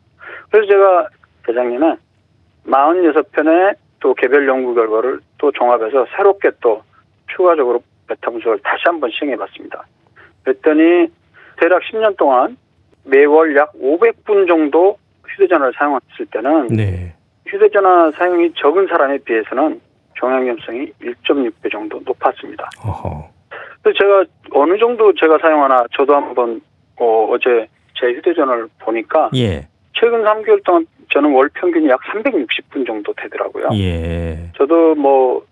[0.50, 1.08] 그래서 제가
[1.46, 1.96] 재작년에
[2.66, 6.82] 46편의 또 개별 연구 결과를 또 종합해서 새롭게 또
[7.34, 9.84] 추가적으로 메타 분석을 다시 한번 시행해 봤습니다.
[10.42, 11.08] 그랬더니
[11.58, 12.56] 대략 10년 동안
[13.04, 17.14] 매월 약 500분 정도 휴대전화를 사용했을 때는 네.
[17.50, 19.80] 휴대전화 사용이 적은 사람에 비해서는
[20.14, 22.68] 종양 위험성이 1.6배 정도 높았습니다.
[22.84, 23.28] 어허.
[23.82, 26.60] 그래서 제가 어느 정도 제가 사용하나 저도 한번
[26.96, 27.66] 어, 어제
[27.98, 29.66] 제 휴대전화를 보니까 예.
[29.94, 33.68] 최근 3개월 동안 저는 월 평균이 약 360분 정도 되더라고요.
[33.74, 34.50] 예.
[34.56, 35.44] 저도 뭐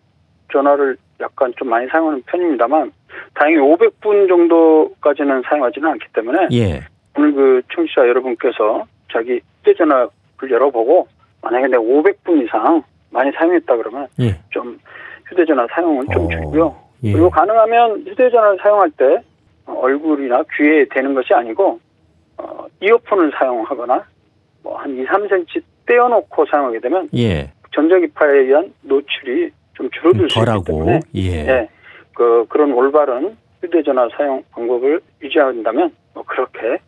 [0.52, 2.92] 전화를 약간 좀 많이 사용하는 편입니다만
[3.34, 6.80] 다행히 500분 정도까지는 사용하지는 않기 때문에 예.
[7.16, 11.08] 오늘 그 청취자 여러분께서 자기 휴대전화를 열어보고
[11.48, 14.36] 만약에 내가 500분 이상 많이 사용했다 그러면 예.
[14.50, 14.78] 좀
[15.26, 16.76] 휴대전화 사용을 좀 어, 줄이고요.
[17.04, 17.12] 예.
[17.12, 19.22] 그리고 가능하면 휴대전화를 사용할 때
[19.66, 21.80] 얼굴이나 귀에 대는 것이 아니고
[22.36, 24.04] 어, 이어폰을 사용하거나
[24.62, 27.50] 뭐 한 2, 3cm 떼어놓고 사용하게 되면 예.
[27.74, 31.22] 전자기파에 의한 노출이 좀 줄어들 수 있기 때문에 예.
[31.48, 31.68] 예,
[32.14, 36.78] 그 그런 올바른 휴대전화 사용 방법을 유지한다면 뭐 그렇게 어,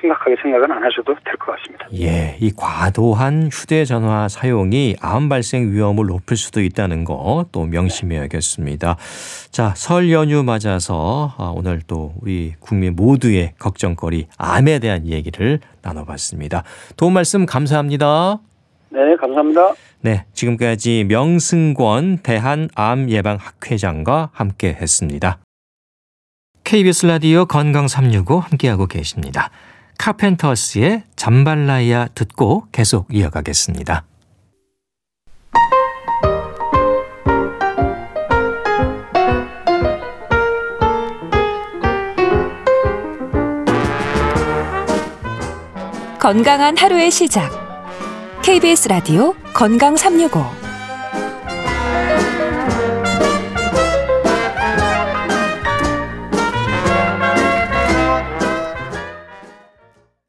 [0.00, 1.86] 심각하게 생각은 안 하셔도 될 것 같습니다.
[1.94, 8.96] 예, 이 과도한 휴대전화 사용이 암 발생 위험을 높일 수도 있다는 거 또 명심해야겠습니다.
[9.50, 16.64] 자, 설 연휴 맞아서 아, 오늘 또 우리 국민 모두의 걱정거리 암에 대한 얘기를 나눠봤습니다.
[16.96, 18.38] 도움 말씀 감사합니다.
[18.90, 19.74] 네, 감사합니다.
[20.00, 25.38] 네, 지금까지 명승권 대한암예방학회장과 함께 했습니다.
[26.64, 29.50] KBS 라디오 건강 365 함께하고 계십니다.
[29.98, 34.04] 카펜터스의 잠발라야 듣고 계속 이어가겠습니다.
[46.18, 47.50] 건강한 하루의 시작.
[48.42, 50.67] KBS 라디오 건강 365.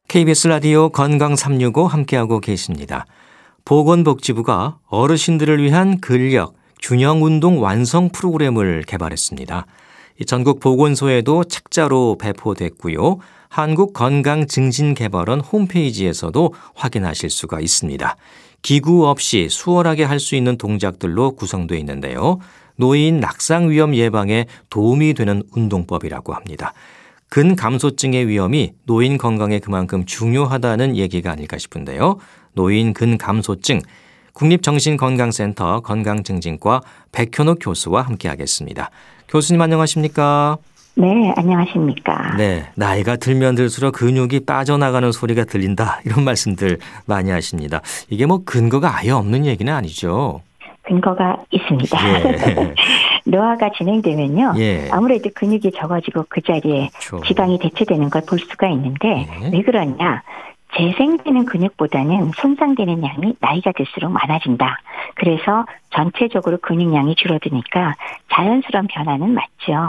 [0.09, 3.05] KBS 라디오 건강 365 함께하고 계십니다.
[3.63, 9.67] 보건복지부가 어르신들을 위한 근력, 균형 운동 완성 프로그램을 개발했습니다.
[10.19, 13.19] 이 전국 보건소에도 책자로 배포됐고요.
[13.49, 18.15] 한국건강증진개발원 홈페이지에서도 확인하실 수가 있습니다.
[18.63, 22.39] 기구 없이 수월하게 할 수 있는 동작들로 구성되어 있는데요.
[22.77, 26.73] 노인 낙상 위험 예방에 도움이 되는 운동법이라고 합니다.
[27.29, 32.17] 근감소증의 위험이 노인 건강에 그만큼 중요하다는 얘기가 아닐까 싶은데요.
[32.53, 33.81] 노인 근감소증
[34.33, 38.89] 국립정신건강센터 건강증진과 백현옥 교수와 함께하겠습니다.
[39.27, 40.57] 교수님 안녕하십니까?
[40.95, 42.35] 네, 안녕하십니까.
[42.37, 47.81] 네, 나이가 들면 들수록 근육이 빠져나가는 소리가 들린다 이런 말씀들 많이 하십니다.
[48.09, 50.41] 이게 뭐 근거가 아예 없는 얘기는 아니죠.
[50.83, 51.97] 근거가 있습니다.
[52.07, 52.73] 예.
[53.25, 54.53] 노화가 진행되면요.
[54.57, 54.89] 예.
[54.91, 57.25] 아무래도 근육이 적어지고 그 자리에 그렇죠.
[57.25, 59.07] 지방이 대체되는 걸 볼 수가 있는데
[59.39, 59.49] 네.
[59.53, 60.21] 왜 그러냐?
[60.77, 64.77] 재생되는 근육보다는 손상되는 양이 나이가 들수록 많아진다.
[65.15, 67.95] 그래서 전체적으로 근육량이 줄어드니까
[68.31, 69.87] 자연스러운 변화는 맞죠.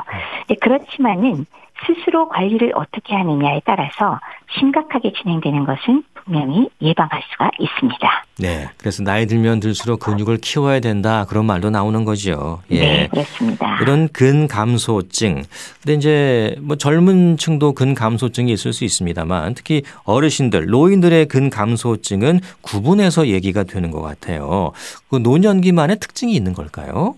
[0.48, 1.44] 네, 그렇지만은
[1.86, 4.20] 스스로 관리를 어떻게 하느냐에 따라서
[4.58, 8.24] 심각하게 진행되는 것은 분명히 예방할 수가 있습니다.
[8.38, 12.60] 네, 그래서 나이 들면 들수록 근육을 키워야 된다 그런 말도 나오는 거죠.
[12.70, 12.80] 예.
[12.80, 13.78] 네, 그렇습니다.
[13.80, 15.44] 이런 근감소증.
[15.82, 23.64] 근데 이제 뭐 젊은 층도 근감소증이 있을 수 있습니다만 특히 어르신들, 노인들의 근감소증은 구분해서 얘기가
[23.64, 24.72] 되는 것 같아요.
[25.08, 27.14] 그 노년기만의 특징이 있는 걸까요?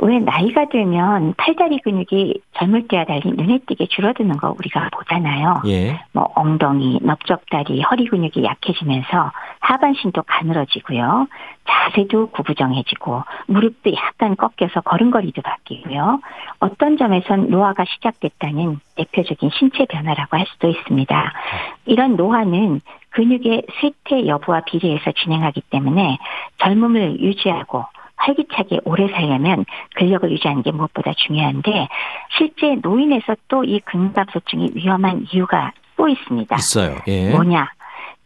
[0.00, 5.62] 왜 나이가 들면 팔다리 근육이 젊을 때와 달리 눈에 띄게 줄어드는 거 우리가 보잖아요.
[5.66, 6.00] 예.
[6.12, 11.26] 뭐 엉덩이, 넓적다리, 허리 근육이 약해지면서 하반신도 가늘어지고요.
[11.68, 16.20] 자세도 구부정해지고 무릎도 약간 꺾여서 걸음걸이도 바뀌고요.
[16.60, 21.32] 어떤 점에선 노화가 시작됐다는 대표적인 신체 변화라고 할 수도 있습니다.
[21.86, 22.80] 이런 노화는
[23.10, 26.18] 근육의 쇠퇴 여부와 비례해서 진행하기 때문에
[26.58, 27.84] 젊음을 유지하고
[28.18, 31.88] 활기차게 오래 살려면 근력을 유지하는 게 무엇보다 중요한데
[32.36, 36.56] 실제 노인에서 또 이 근감소증이 위험한 이유가 또 있습니다.
[36.56, 36.96] 있어요.
[37.06, 37.30] 예.
[37.30, 37.68] 뭐냐?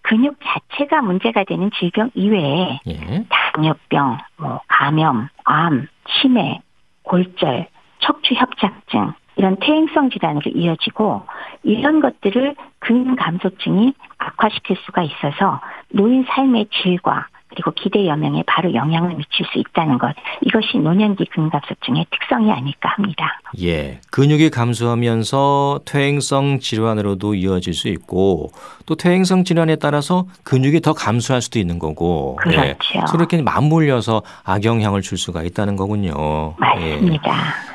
[0.03, 3.25] 근육 자체가 문제가 되는 질병 이외에 예.
[3.29, 6.61] 당뇨병, 뭐 감염, 암, 치매,
[7.03, 7.69] 골절,
[8.01, 11.23] 척추 협착증 이런 퇴행성 질환으로 이어지고
[11.63, 19.47] 이런 것들을 근감소증이 악화시킬 수가 있어서 노인 삶의 질과 그리고 기대 여명에 바로 영향을 미칠
[19.53, 23.41] 수 있다는 것 이것이 노년기 근감소증의 특성이 아닐까 합니다.
[23.63, 24.01] 예.
[24.11, 28.51] 근육이 감소하면서 퇴행성 질환으로도 이어질 수 있고
[28.87, 32.39] 또 퇴행성 질환에 따라서 근육이 더 감소할 수도 있는 거고.
[32.47, 32.57] 예.
[32.57, 33.07] 그렇죠.
[33.07, 36.55] 서로 이렇게 맞물려서 악영향을 줄 수가 있다는 거군요.
[36.81, 36.95] 예.
[36.95, 37.33] 맞습니다.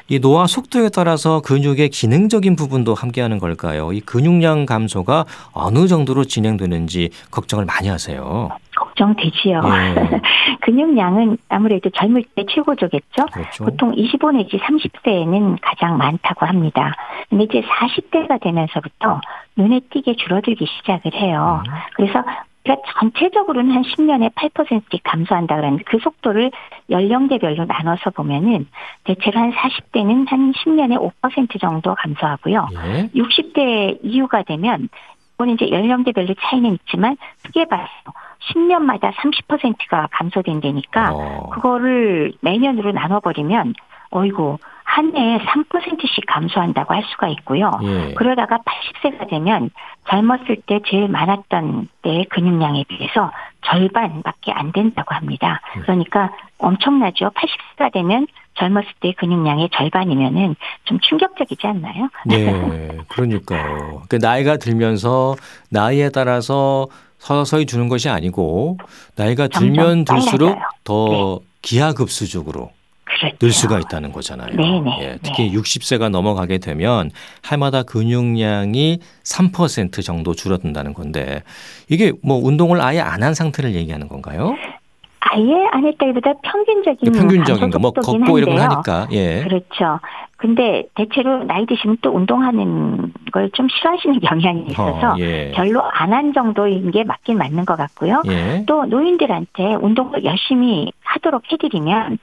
[0.09, 3.91] 이 노화 속도에 따라서 근육의 기능적인 부분도 함께하는 걸까요?
[3.91, 8.49] 이 근육량 감소가 어느 정도로 진행되는지 걱정을 많이 하세요.
[8.77, 9.61] 걱정되지요.
[9.65, 10.21] 예.
[10.61, 13.25] 근육량은 아무래도 젊을 때 최고조겠죠.
[13.31, 13.65] 그렇죠.
[13.65, 16.93] 보통 25 내지 30대에는 가장 많다고 합니다.
[17.29, 19.21] 근데 이제 40대가 되면서부터
[19.55, 21.63] 눈에 띄게 줄어들기 시작을 해요.
[21.67, 21.73] 음.
[21.95, 22.23] 그래서
[22.67, 26.51] 그러니까 전체적으로는 한 10년에 8%씩 감소한다 그러는데 그 속도를
[26.89, 28.67] 연령대별로 나눠서 보면은
[29.05, 32.67] 대체로 한 40대는 한 10년에 5% 정도 감소하고요.
[32.73, 33.09] 예.
[33.15, 34.89] 60대 이후가 되면
[35.37, 37.87] 이거는 이제 연령대별로 차이는 있지만 크게 봐서
[38.51, 41.49] 10년마다 30%가 감소된다니까 어.
[41.51, 43.73] 그거를 매년으로 나눠버리면
[44.09, 47.71] 어이고 한 해에 3%씩 감소한다고 할 수가 있고요.
[47.83, 48.13] 예.
[48.13, 49.69] 그러다가 80세가 되면
[50.09, 55.59] 젊었을 때 제일 많았던 때의 근육량에 비해서 절반밖에 안 된다고 합니다.
[55.75, 55.81] 음.
[55.81, 57.31] 그러니까 엄청나죠.
[57.31, 62.09] 80세가 되면 젊었을 때 근육량의 절반이면은 좀 충격적이지 않나요?
[62.25, 64.03] 네, 그러니까요.
[64.09, 65.35] 그 나이가 들면서
[65.69, 66.87] 나이에 따라서
[67.19, 68.77] 서서히 주는 것이 아니고
[69.15, 70.69] 나이가 들면 들수록 빨라져요.
[70.83, 72.71] 더 기하급수적으로
[73.05, 73.35] 그렇죠.
[73.39, 74.55] 늘 수가 있다는 거잖아요.
[74.55, 74.97] 네네.
[75.01, 77.09] 예, 특히 60세가 넘어가게 되면
[77.49, 81.41] 해마다 근육량이 3% 정도 줄어든다는 건데
[81.89, 84.55] 이게 뭐 운동을 아예 안 한 상태를 얘기하는 건가요?
[85.37, 88.81] 아예 안 했다기보다 평균적인 평균적인 거뭐 감소 속도긴 걷고 이런 걸 한데요.
[88.85, 89.43] 하니까 예.
[89.43, 89.99] 그렇죠.
[90.37, 95.51] 근데 대체로 나이 드시면 또 운동하는 걸 좀 싫어하시는 경향이 있어서 어, 예.
[95.55, 98.21] 별로 안 한 정도인 게 맞긴 맞는 것 같고요.
[98.27, 98.63] 예.
[98.67, 102.17] 또 노인들한테 운동을 열심히 하도록 해드리면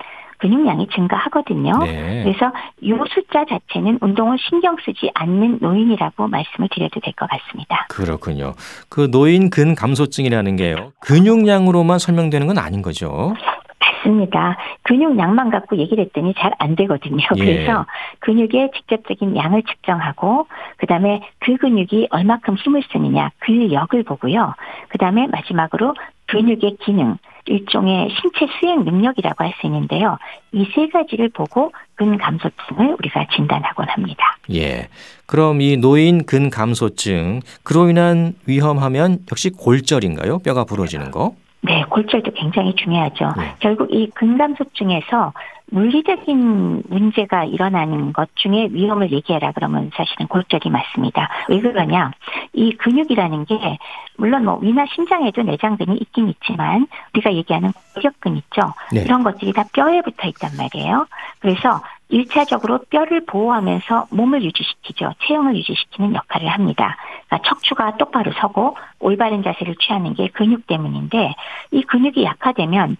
[0.45, 1.73] 근육량이 증가하거든요.
[1.85, 2.23] 네.
[2.23, 2.53] 그래서
[2.83, 7.87] 이 숫자 자체는 운동을 신경 쓰지 않는 노인이라고 말씀을 드려도 될 것 같습니다.
[7.89, 8.53] 그렇군요.
[8.91, 10.93] 그 노인 근 감소증이라는 게요.
[11.01, 13.33] 근육량으로만 설명되는 건 아닌 거죠.
[13.81, 14.59] 맞습니다.
[14.83, 17.25] 근육량만 갖고 얘기를 했더니 잘 안 되거든요.
[17.37, 17.45] 예.
[17.45, 17.87] 그래서
[18.19, 24.53] 근육의 직접적인 양을 측정하고 그다음에 그 근육이 얼마큼 힘을 쓰느냐 근력을 보고요.
[24.89, 25.95] 그다음에 마지막으로
[26.27, 30.19] 근육의 기능 일종의 신체 수행 능력이라고 할 수 있는데요.
[30.53, 34.37] 이 세 가지를 보고 근감소증을 우리가 진단하곤 합니다.
[34.53, 34.89] 예.
[35.27, 40.39] 그럼 이 노인 근 감소증 그로 인한 위험하면 역시 골절인가요?
[40.41, 41.35] 뼈가 부러지는 거?
[41.65, 43.33] 네, 골절도 굉장히 중요하죠.
[43.39, 43.55] 네.
[43.59, 45.33] 결국 이 근감소증에서
[45.71, 51.31] 물리적인 문제가 일어나는 것 중에 위험을 얘기해라 그러면 사실은 골절이 맞습니다.
[51.49, 52.13] 왜 그러냐?
[52.53, 53.79] 이 근육이라는 게
[54.19, 58.75] 물론 뭐 위나 심장에도 내장근이 있긴 있지만 우리가 얘기하는 골격근 있죠.
[58.93, 59.01] 네.
[59.03, 61.07] 이런 것들이 다 뼈에 붙어 있단 말이에요.
[61.39, 65.15] 그래서 일차적으로 뼈를 보호하면서 몸을 유지시키죠.
[65.27, 66.97] 체형을 유지시키는 역할을 합니다.
[67.27, 71.35] 그러니까 척추가 똑바로 서고 올바른 자세를 취하는 게 근육 때문인데
[71.71, 72.97] 이 근육이 약화되면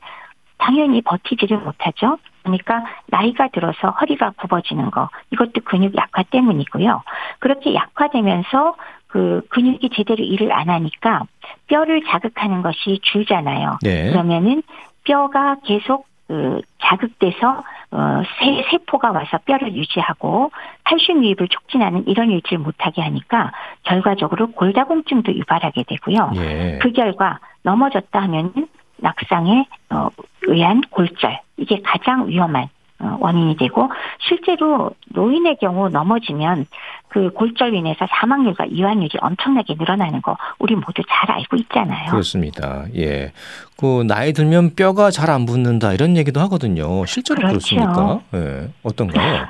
[0.59, 2.19] 당연히 버티지를 못하죠.
[2.43, 7.03] 그러니까 나이가 들어서 허리가 굽어지는 거 이것도 근육 약화 때문이고요.
[7.39, 8.77] 그렇게 약화되면서
[9.09, 11.23] 그 근육이 제대로 일을 안 하니까
[11.69, 13.79] 뼈를 자극하는 것이 줄잖아요.
[13.83, 14.11] 네.
[14.11, 14.63] 그러면은
[15.05, 20.51] 뼈가 계속 그 자극돼서 어, 세, 세포가 와서 뼈를 유지하고
[20.85, 26.33] 칼슘 유입을 촉진하는 이런 일지를 못하게 하니까 결과적으로 골다공증도 유발하게 되고요.
[26.37, 26.79] 예.
[26.81, 30.09] 그 결과 넘어졌다 하면은 낙상에 어,
[30.43, 33.91] 의한 골절 이게 가장 위험한 어, 원인이 되고
[34.27, 36.67] 실제로 노인의 경우 넘어지면
[37.09, 42.11] 그 골절로 인해서 사망률과 이완율이 엄청나게 늘어나는 거 우리 모두 잘 알고 있잖아요.
[42.11, 42.85] 그렇습니다.
[42.97, 43.33] 예.
[43.77, 47.05] 그 나이 들면 뼈가 잘 안 붙는다 이런 얘기도 하거든요.
[47.07, 47.77] 실제로 그 그렇죠.
[47.77, 48.69] 렇습니까 예.
[48.83, 49.47] 어떤가요?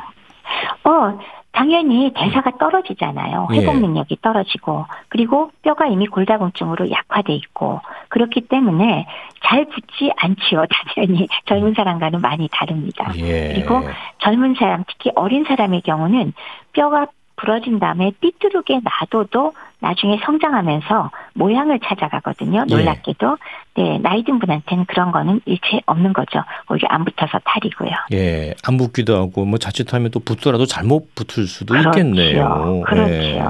[0.84, 1.18] 어,
[1.54, 3.48] 당연히 대사가 떨어지잖아요.
[3.52, 3.58] 예.
[3.58, 9.06] 회복 능력이 떨어지고 그리고 뼈가 이미 골다공증으로 약화돼 있고 그렇기 때문에
[9.44, 10.64] 잘 붙지 않지요.
[10.94, 13.12] 당연히 젊은 사람과는 많이 다릅니다.
[13.16, 13.52] 예.
[13.54, 13.80] 그리고
[14.18, 16.32] 젊은 사람, 특히 어린 사람의 경우는
[16.72, 19.52] 뼈가 부러진 다음에 삐뚤게 놔둬도
[19.84, 22.64] 나중에 성장하면서 모양을 찾아가거든요.
[22.68, 22.74] 예.
[22.74, 23.36] 놀랍게도.
[23.76, 26.42] 네, 나이 든 분한테는 그런 거는 일체 없는 거죠.
[26.70, 27.90] 오히려 안 붙어서 탈이고요.
[28.12, 31.90] 예, 안 붙기도 하고 뭐 자칫하면 또 붙더라도 잘못 붙을 수도 그렇죠.
[31.90, 32.82] 있겠네요.
[32.86, 33.12] 그렇죠.
[33.12, 33.42] 예.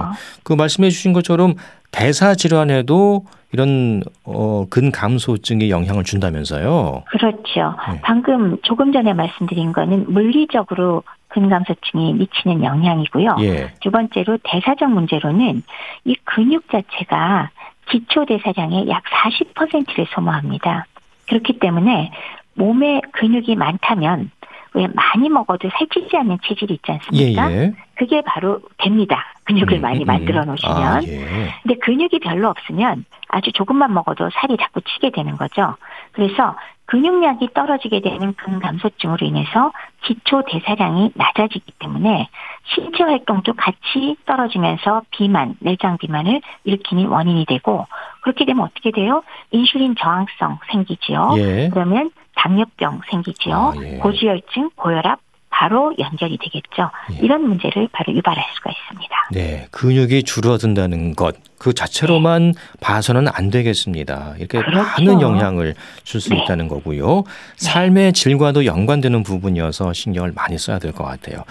[0.42, 1.54] 그 말씀해 주신 것처럼
[1.92, 7.04] 대사 질환에도 이런 어, 근감소증이 영향을 준다면서요.
[7.06, 7.76] 그렇죠.
[7.88, 8.00] 네.
[8.02, 11.04] 방금 조금 전에 말씀드린 거는 물리적으로
[11.34, 13.36] 근감소증이 미치는 영향이고요.
[13.40, 13.72] 예.
[13.80, 15.64] 두 번째로 대사적 문제로는
[16.04, 17.50] 이 근육 자체가
[17.86, 20.86] 기초 대사량의 약 40%를 소모합니다.
[21.26, 22.12] 그렇기 때문에
[22.54, 24.30] 몸에 근육이 많다면
[24.74, 27.52] 왜 많이 먹어도 살찌지 않는 체질이 있지 예, 않습니까?
[27.52, 27.72] 예.
[27.96, 29.24] 그게 바로 됩니다.
[29.44, 30.46] 근육을 음, 많이 음, 만들어 음.
[30.46, 30.76] 놓으시면.
[30.76, 31.50] 아, 예.
[31.62, 35.76] 근데 근육이 별로 없으면 아주 조금만 먹어도 살이 자꾸 찌게 되는 거죠.
[36.14, 36.56] 그래서
[36.86, 42.28] 근육량이 떨어지게 되는 근감소증으로 인해서 기초 대사량이 낮아지기 때문에
[42.74, 47.86] 신체 활동도 같이 떨어지면서 비만, 내장 비만을 일으키는 원인이 되고
[48.22, 49.22] 그렇게 되면 어떻게 돼요?
[49.50, 51.34] 인슐린 저항성 생기지요.
[51.38, 51.70] 예.
[51.72, 53.54] 그러면 당뇨병 생기지요.
[53.54, 53.98] 아, 예.
[53.98, 55.20] 고지혈증, 고혈압,
[55.56, 56.90] 바로 연결이 되겠죠.
[57.12, 57.18] 예.
[57.24, 59.14] 이런 문제를 바로 유발할 수가 있습니다.
[59.32, 62.52] 네, 근육이 줄어든다는 것 그 자체로만
[62.82, 64.34] 봐서는 안 되겠습니다.
[64.36, 64.76] 이렇게 그렇죠.
[64.76, 66.42] 많은 영향을 줄수 네.
[66.42, 67.24] 있다는 거고요.
[67.56, 71.44] 삶의 질과도 연관되는 부분이어서 신경을 많이 써야 될 것 같아요.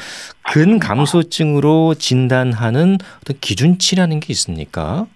[0.51, 5.07] 근감소증으로 진단하는 어떤 기준치라는 게 있습니까?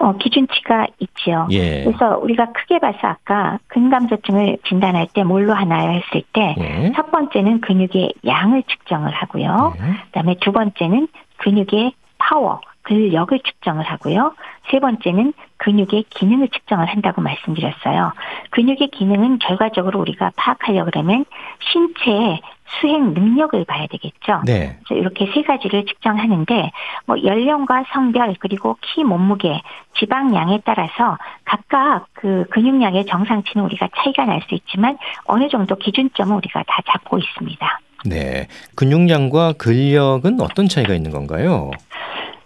[0.00, 1.46] 어, 기준치가 있지요.
[1.50, 1.84] 예.
[1.84, 6.92] 그래서 우리가 크게 봐서 아까 근감소증을 진단할 때 뭘로 하나요 했을 때 예.
[6.96, 9.74] 첫 번째는 근육의 양을 측정을 하고요.
[9.76, 10.04] 예.
[10.06, 14.34] 그다음에 두 번째는 근육의 파워, 근력을 측정을 하고요.
[14.70, 18.12] 세 번째는 근육의 기능을 측정을 한다고 말씀드렸어요.
[18.50, 21.24] 근육의 기능은 결과적으로 우리가 파악하려고 그러면
[21.70, 22.40] 신체의
[22.80, 24.42] 수행 능력을 봐야 되겠죠.
[24.46, 24.78] 네.
[24.86, 26.70] 그래서 이렇게 세 가지를 측정하는데
[27.06, 29.60] 뭐 연령과 성별 그리고 키 몸무게
[29.98, 36.62] 지방량에 따라서 각각 그 근육량의 정상치는 우리가 차이가 날 수 있지만 어느 정도 기준점은 우리가
[36.66, 37.80] 다 잡고 있습니다.
[38.06, 38.46] 네.
[38.76, 41.70] 근육량과 근력은 어떤 차이가 있는 건가요?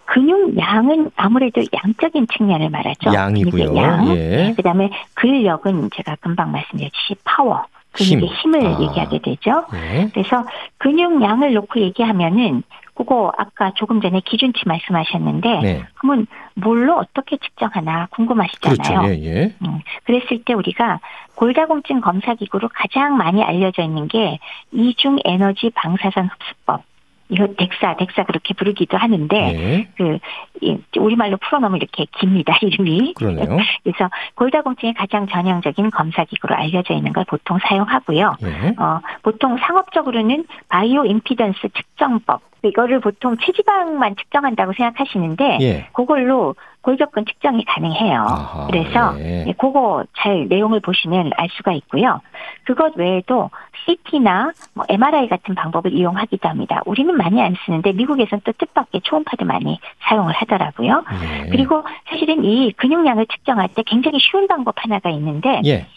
[0.05, 3.13] 근육량은 아무래도 양적인 측면을 말하죠.
[3.13, 3.75] 양이고요.
[3.75, 4.15] 양.
[4.15, 4.53] 예.
[4.55, 8.55] 그다음에 근력은 제가 금방 말씀드렸듯이 파워, 근육의 힘.
[8.55, 8.79] 힘을 아.
[8.81, 9.65] 얘기하게 되죠.
[9.73, 10.09] 예.
[10.13, 10.45] 그래서
[10.77, 15.83] 근육량을 놓고 얘기하면은 그거 아까 조금 전에 기준치 말씀하셨는데 네.
[15.95, 19.01] 그러면 뭘로 어떻게 측정하나 궁금하시잖아요.
[19.01, 19.13] 그렇죠.
[19.13, 19.55] 예, 예.
[19.65, 21.01] 음, 그랬을 때 우리가
[21.35, 24.39] 골다공증 검사 기구로 가장 많이 알려져 있는 게
[24.71, 26.83] 이중 에너지 방사선 흡수법.
[27.29, 29.87] 이거 덱사, 덱사 그렇게 부르기도 하는데 예.
[29.97, 30.19] 그
[30.61, 33.13] 이, 우리말로 풀어놓으면 이렇게 깁니다 이름이.
[33.15, 33.57] 그러네요.
[33.83, 38.35] 그래서 골다공증의 가장 전형적인 검사 기구로 알려져 있는 걸 보통 사용하고요.
[38.43, 38.75] 예.
[38.77, 42.41] 어, 보통 상업적으로는 바이오 임피던스 측정법.
[42.63, 45.87] 이거를 보통 체지방만 측정한다고 생각하시는데 예.
[45.93, 46.55] 그걸로
[46.85, 48.21] 골격근 측정이 가능해요.
[48.21, 49.45] 아하, 그래서 예.
[49.47, 52.21] 예, 그거 잘 내용을 보시면 알 수가 있고요.
[52.63, 53.49] 그것 외에도
[53.85, 56.81] CT나 뭐 MRI 같은 방법을 이용하기도 합니다.
[56.85, 61.03] 우리는 많이 안 쓰는데 미국에서는 또 뜻밖의 초음파도 많이 사용을 하더라고요.
[61.45, 61.49] 예.
[61.49, 65.87] 그리고 사실은 이 근육량을 측정할 때 굉장히 쉬운 방법 하나가 있는데 예.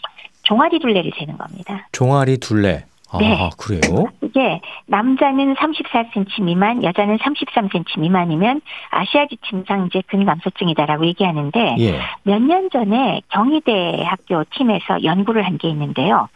[0.41, 1.87] 종아리 둘레를 재는 겁니다.
[1.91, 2.85] 종아리 둘레.
[3.11, 3.49] 아, 네.
[3.57, 4.05] 그래요?
[4.21, 11.99] 이게 남자는 34cm 미만, 여자는 33cm 미만이면 아시아 지 침상 이제 근감소증이다라고 얘기하는데 예.
[12.23, 16.29] 몇년 전에 경희대 학교 팀에서 연구를 한 게 있는데요.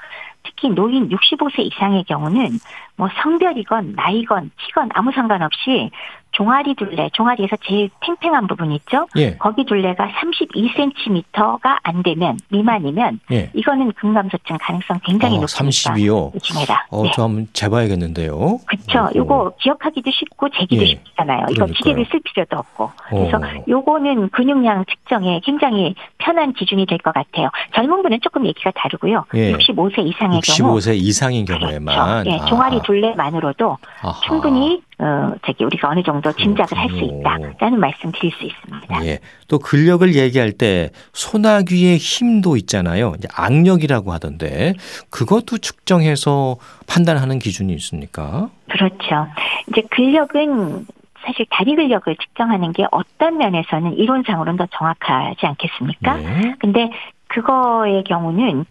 [0.43, 2.49] 특히 노인 65세 이상의 경우는
[2.95, 5.89] 뭐 성별이건 나이건 키건 아무 상관없이
[6.31, 9.07] 종아리 둘레, 종아리에서 제일 팽팽한 부분 있죠?
[9.17, 9.35] 예.
[9.37, 13.51] 거기 둘레가 32cm가 안 되면 미만이면 예.
[13.53, 15.93] 이거는 근감소증 가능성 굉장히 어, 높습니다.
[15.93, 16.35] 32요.
[16.35, 16.87] 이 중에다.
[16.89, 17.11] 어, 네.
[17.13, 18.57] 저 한번 재봐야겠는데요.
[18.65, 18.99] 그쵸.
[18.99, 19.11] 어허.
[19.15, 21.41] 요거 기억하기도 쉽고 재기도 예, 쉽잖아요.
[21.51, 21.73] 이거 그러니까요.
[21.75, 22.91] 기계를 쓸 필요도 없고.
[23.09, 23.63] 그래서 어.
[23.67, 27.49] 요거는 근육량 측정에 굉장히 편한 기준이 될 것 같아요.
[27.75, 29.25] 젊은 분은 조금 얘기가 다르고요.
[29.35, 29.51] 예.
[29.53, 32.23] 65세 이상의 경우 65세 이상인 경우에만.
[32.23, 32.29] 그렇죠.
[32.31, 34.21] 예, 아, 종아리 둘레만으로도 아하.
[34.25, 36.95] 충분히 어 저기 우리가 어느 정도 짐작을 할 수.
[37.03, 39.05] 있다라는 말씀 드릴 수 있습니다.
[39.05, 39.19] 예.
[39.47, 43.13] 또 근력을 얘기할 때 소나귀의 힘도 있잖아요.
[43.17, 44.73] 이제 악력이라고 하던데
[45.09, 46.57] 그것도 측정해서
[46.87, 48.49] 판단하는 기준이 있습니까?
[48.69, 49.27] 그렇죠.
[49.69, 50.85] 이제 근력은
[51.25, 56.17] 사실 다리 근력을 측정하는 게 어떤 면에서는 이론상으로는 더 정확하지 않겠습니까?
[56.17, 56.55] 네.
[56.59, 56.89] 근데
[57.27, 58.65] 그거의 경우는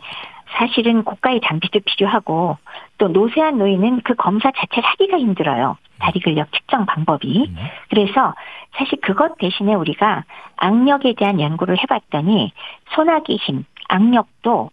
[0.53, 2.59] 사실은 고가의 장비도 필요하고
[2.99, 5.77] 또 노쇠한 노인은 그 검사 자체를 하기가 힘들어요.
[5.99, 7.47] 다리 근력 측정 방법이.
[7.49, 7.57] 음.
[7.89, 8.35] 그래서
[8.77, 10.25] 사실 그것 대신에 우리가
[10.57, 12.53] 악력에 대한 연구를 해봤더니
[12.95, 14.71] 소나기 힘, 악력도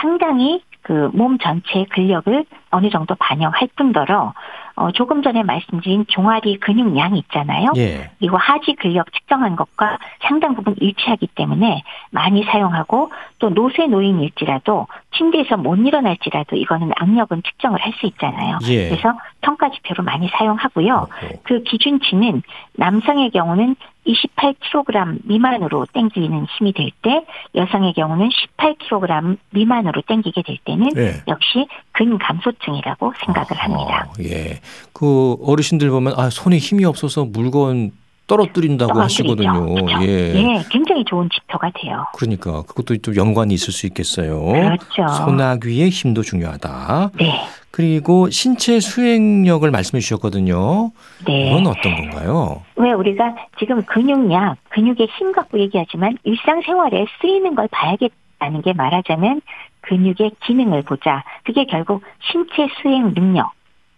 [0.00, 4.34] 상당히 그 몸 전체의 근력을 어느 정도 반영할 뿐더러
[4.82, 7.72] 어 조금 전에 말씀드린 종아리 근육량 있잖아요.
[7.76, 8.10] 예.
[8.18, 15.56] 그리고 하지 근력 측정한 것과 상당 부분 일치하기 때문에 많이 사용하고 또 노쇠 노인일지라도 침대에서
[15.56, 18.58] 못 일어날지라도 이거는 악력은 측정을 할 수 있잖아요.
[18.68, 18.88] 예.
[18.88, 19.12] 그래서
[19.42, 20.94] 평가 지표로 많이 사용하고요.
[20.94, 21.28] 어허.
[21.42, 22.42] 그 기준치는
[22.78, 23.76] 남성의 경우는
[24.06, 27.24] 28kg 미만으로 땡기는 힘이 될 때
[27.54, 31.22] 여성의 경우는 18kg 미만으로 땡기게 될 때는 예.
[31.28, 34.08] 역시 근감소증이라고 생각을 합니다.
[34.08, 34.60] 아, 예.
[34.92, 37.92] 그 어르신들 보면 아 손에 힘이 없어서 물건
[38.36, 39.22] 떨어뜨린다고 떨어뜨리죠.
[39.22, 39.74] 하시거든요.
[39.74, 40.04] 그렇죠?
[40.04, 40.34] 예.
[40.34, 42.04] 예, 굉장히 좋은 지표가 돼요.
[42.16, 44.44] 그러니까 그것도 좀 연관이 있을 수 있겠어요.
[44.44, 45.08] 그렇죠.
[45.24, 47.10] 소나귀의 힘도 중요하다.
[47.18, 50.90] 네, 그리고 신체 수행력을 말씀해 주셨거든요.
[51.26, 51.50] 네.
[51.50, 52.62] 이건 어떤 건가요?
[52.76, 59.40] 왜 우리가 지금 근육량, 근육의 힘 갖고 얘기하지만 일상생활에 쓰이는 걸 봐야겠다는 게 말하자면
[59.82, 61.24] 근육의 기능을 보자.
[61.44, 63.50] 그게 결국 신체 수행 능력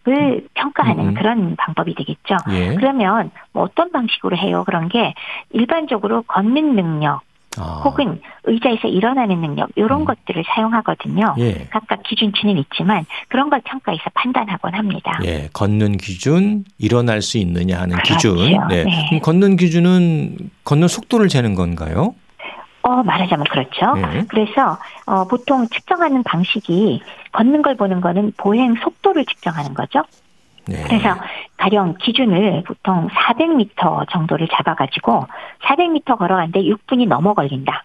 [0.06, 1.14] 을 평가하는 음.
[1.14, 2.36] 그런 방법이 되겠죠.
[2.50, 2.74] 예.
[2.74, 4.62] 그러면 뭐 어떤 방식으로 해요?
[4.66, 5.14] 그런 게
[5.50, 7.22] 일반적으로 걷는 능력
[7.56, 10.04] 아, 혹은 의자에서 일어나는 능력 이런 음.
[10.04, 11.36] 것들을 사용하거든요.
[11.38, 11.68] 예.
[11.70, 15.18] 각각 기준치는 있지만 그런 걸 평가해서 판단하곤 합니다.
[15.24, 18.34] 예, 걷는 기준, 일어날 수 있느냐 하는 그렇죠.
[18.34, 18.68] 기준.
[18.68, 18.84] 네.
[18.84, 19.06] 네.
[19.08, 22.14] 그럼 걷는 기준은 걷는 속도를 재는 건가요?
[22.84, 23.94] 어, 말하자면 그렇죠.
[23.94, 24.24] 네.
[24.28, 30.02] 그래서 어, 보통 측정하는 방식이 걷는 걸 보는 거는 보행 속도를 측정하는 거죠.
[30.66, 30.82] 네.
[30.84, 31.16] 그래서
[31.56, 35.26] 가령 기준을 보통 400m 정도를 잡아가지고
[35.62, 37.84] 400m 걸어가는데 6분이 넘어 걸린다.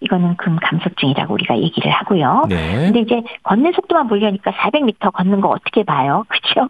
[0.00, 2.44] 이거는 금 감소증이라고 우리가 얘기를 하고요.
[2.48, 2.86] 네.
[2.86, 6.24] 근데 이제 걷는 속도만 보려니까 400m 걷는 거 어떻게 봐요?
[6.28, 6.68] 그죠?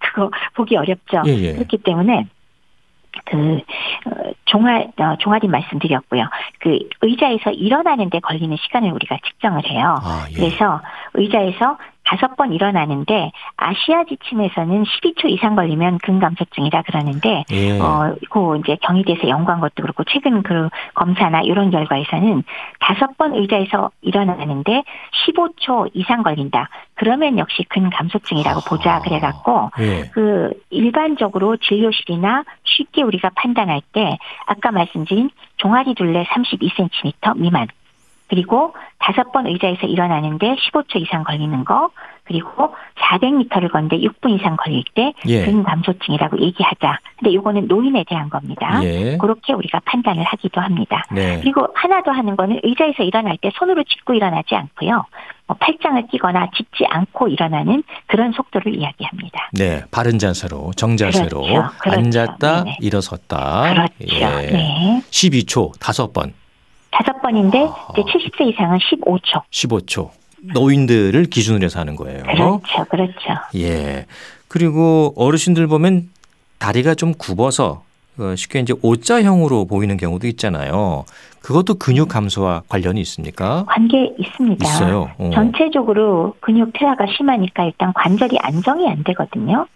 [0.00, 1.22] 그거 보기 어렵죠.
[1.26, 1.52] 예, 예.
[1.52, 2.26] 그렇기 때문에
[3.24, 3.60] 그
[4.06, 6.24] 어, 종아 어, 종아리 말씀드렸고요.
[6.60, 9.96] 그 의자에서 일어나는데 걸리는 시간을 우리가 측정을 해요.
[10.02, 10.34] 아, 예.
[10.34, 10.80] 그래서
[11.14, 17.78] 의자에서 다섯 번 일어나는데 아시아 지침에서는 12초 이상 걸리면 근감소증이라 그러는데 예.
[17.80, 22.42] 어, 그 이제 경희대에서 연구한 것도 그렇고 최근 그 검사나 이런 결과에서는
[22.80, 24.82] 다섯 번 의자에서 일어나는데
[25.26, 26.68] 15초 이상 걸린다.
[26.94, 30.10] 그러면 역시 근감소증이라고 보자 그래갖고 예.
[30.12, 37.68] 그 일반적으로 진료실이나 쉽게 우리가 판단할 때 아까 말씀드린 종아리 둘레 32cm 미만
[38.32, 41.90] 그리고 다섯 번 의자에서 일어나는데 15초 이상 걸리는 거
[42.24, 45.44] 그리고 400m를 걷는데 6분 이상 걸릴 때 예.
[45.44, 46.98] 근감소증이라고 얘기하자.
[47.18, 48.82] 근데 요거는 노인에 대한 겁니다.
[48.84, 49.18] 예.
[49.18, 51.04] 그렇게 우리가 판단을 하기도 합니다.
[51.12, 51.40] 네.
[51.42, 55.04] 그리고 하나 더 하는 거는 의자에서 일어날 때 손으로 짚고 일어나지 않고요.
[55.46, 59.50] 뭐 팔짱을 끼거나 짚지 않고 일어나는 그런 속도를 이야기합니다.
[59.52, 61.68] 네, 바른 자세로, 정자세로 그렇죠.
[61.80, 62.00] 그렇죠.
[62.00, 62.76] 앉았다, 네네.
[62.80, 63.74] 일어섰다.
[63.74, 63.92] 그렇죠.
[64.08, 64.50] 예.
[64.52, 65.02] 네.
[65.10, 66.32] 12초 다섯 번,
[66.92, 67.66] 다섯 번인데.
[67.92, 69.42] 이제 70세 이상은 15초.
[69.50, 70.10] 15초.
[70.54, 72.22] 노인들을 기준으로 해서 하는 거예요.
[72.24, 72.84] 그렇죠.
[72.90, 73.14] 그렇죠.
[73.56, 74.06] 예.
[74.48, 76.08] 그리고 어르신들 보면
[76.58, 77.82] 다리가 좀 굽어서
[78.18, 81.04] 어, 쉽게 이제 O자형으로 보이는 경우도 있잖아요.
[81.40, 83.64] 그것도 근육 감소와 관련이 있습니까?
[83.66, 84.64] 관계 있습니다.
[84.66, 85.10] 있어요.
[85.18, 85.30] 어.
[85.32, 89.66] 전체적으로 근육 퇴화가 심하니까 일단 관절이 안정이 안 되거든요.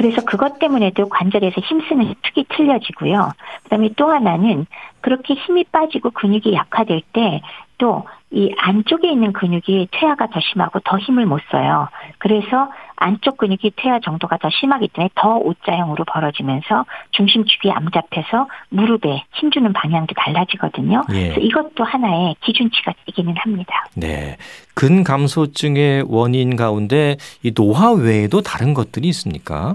[0.00, 3.32] 그래서 그것 때문에도 관절에서 힘쓰는 축이 틀려지고요.
[3.64, 4.64] 그다음에 또 하나는
[5.02, 7.42] 그렇게 힘이 빠지고 근육이 약화될 때
[7.76, 11.88] 또 이 안쪽에 있는 근육이 퇴화가 더 심하고 더 힘을 못 써요.
[12.18, 19.72] 그래서 안쪽 근육이 퇴화 정도가 더 심하기 때문에 더 O자형으로 벌어지면서 중심축이 암잡해서 무릎에 힘주는
[19.72, 21.02] 방향도 달라지거든요.
[21.12, 21.30] 예.
[21.30, 23.86] 그래서 이것도 하나의 기준치가 되기는 합니다.
[23.94, 24.36] 네.
[24.74, 29.74] 근감소증의 원인 가운데 이 노화 외에도 다른 것들이 있습니까?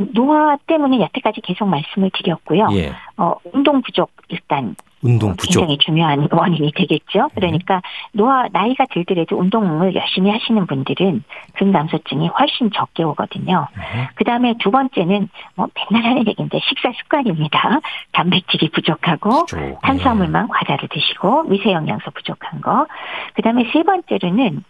[0.00, 2.68] 어, 노화 때문에 여태까지 계속 말씀을 드렸고요.
[2.72, 2.92] 예.
[3.16, 5.60] 어, 운동 부족 일단 운동 부족.
[5.60, 7.30] 굉장히 중요한 원인이 되겠죠.
[7.34, 7.82] 그러니까
[8.12, 11.22] 노화 나이가 들더라도 운동을 열심히 하시는 분들은
[11.54, 13.66] 근감소증이 훨씬 적게 오거든요.
[13.76, 14.08] 네.
[14.14, 17.80] 그 다음에 두 번째는 뭐 맨날 하는 얘기인데 식사 습관입니다.
[18.12, 19.60] 단백질이 부족하고 부족.
[19.60, 19.76] 예.
[19.82, 22.86] 탄수화물만 과다로 드시고 미세 영양소 부족한 거.
[23.34, 24.62] 그다음에 세 번째로는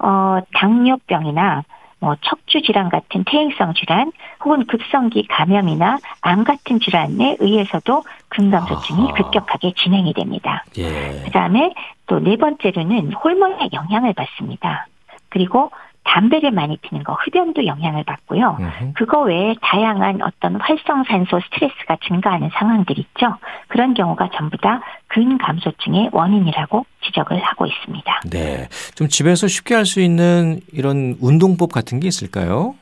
[0.00, 1.62] 어 당뇨병이나
[2.00, 4.12] 뭐 척추 질환 같은 퇴행성 질환
[4.44, 9.12] 혹은 급성기 감염이나 암 같은 질환에 의해서도 근감소증이.
[9.14, 10.64] 급격하게 진행이 됩니다.
[10.78, 11.22] 예.
[11.24, 11.74] 그다음에
[12.06, 14.86] 또 네 번째로는 호르몬의 영향을 받습니다.
[15.28, 15.70] 그리고
[16.08, 18.56] 담배를 많이 피는 거 흡연도 영향을 받고요.
[18.58, 18.92] 음흠.
[18.94, 23.36] 그거 외에 다양한 어떤 활성산소 스트레스가 증가하는 상황들 있죠.
[23.68, 28.20] 그런 경우가 전부 다 근감소증의 원인이라고 지적을 하고 있습니다.
[28.30, 28.68] 네.
[28.94, 32.74] 좀 집에서 쉽게 할 수 있는 이런 운동법 같은 게 있을까요?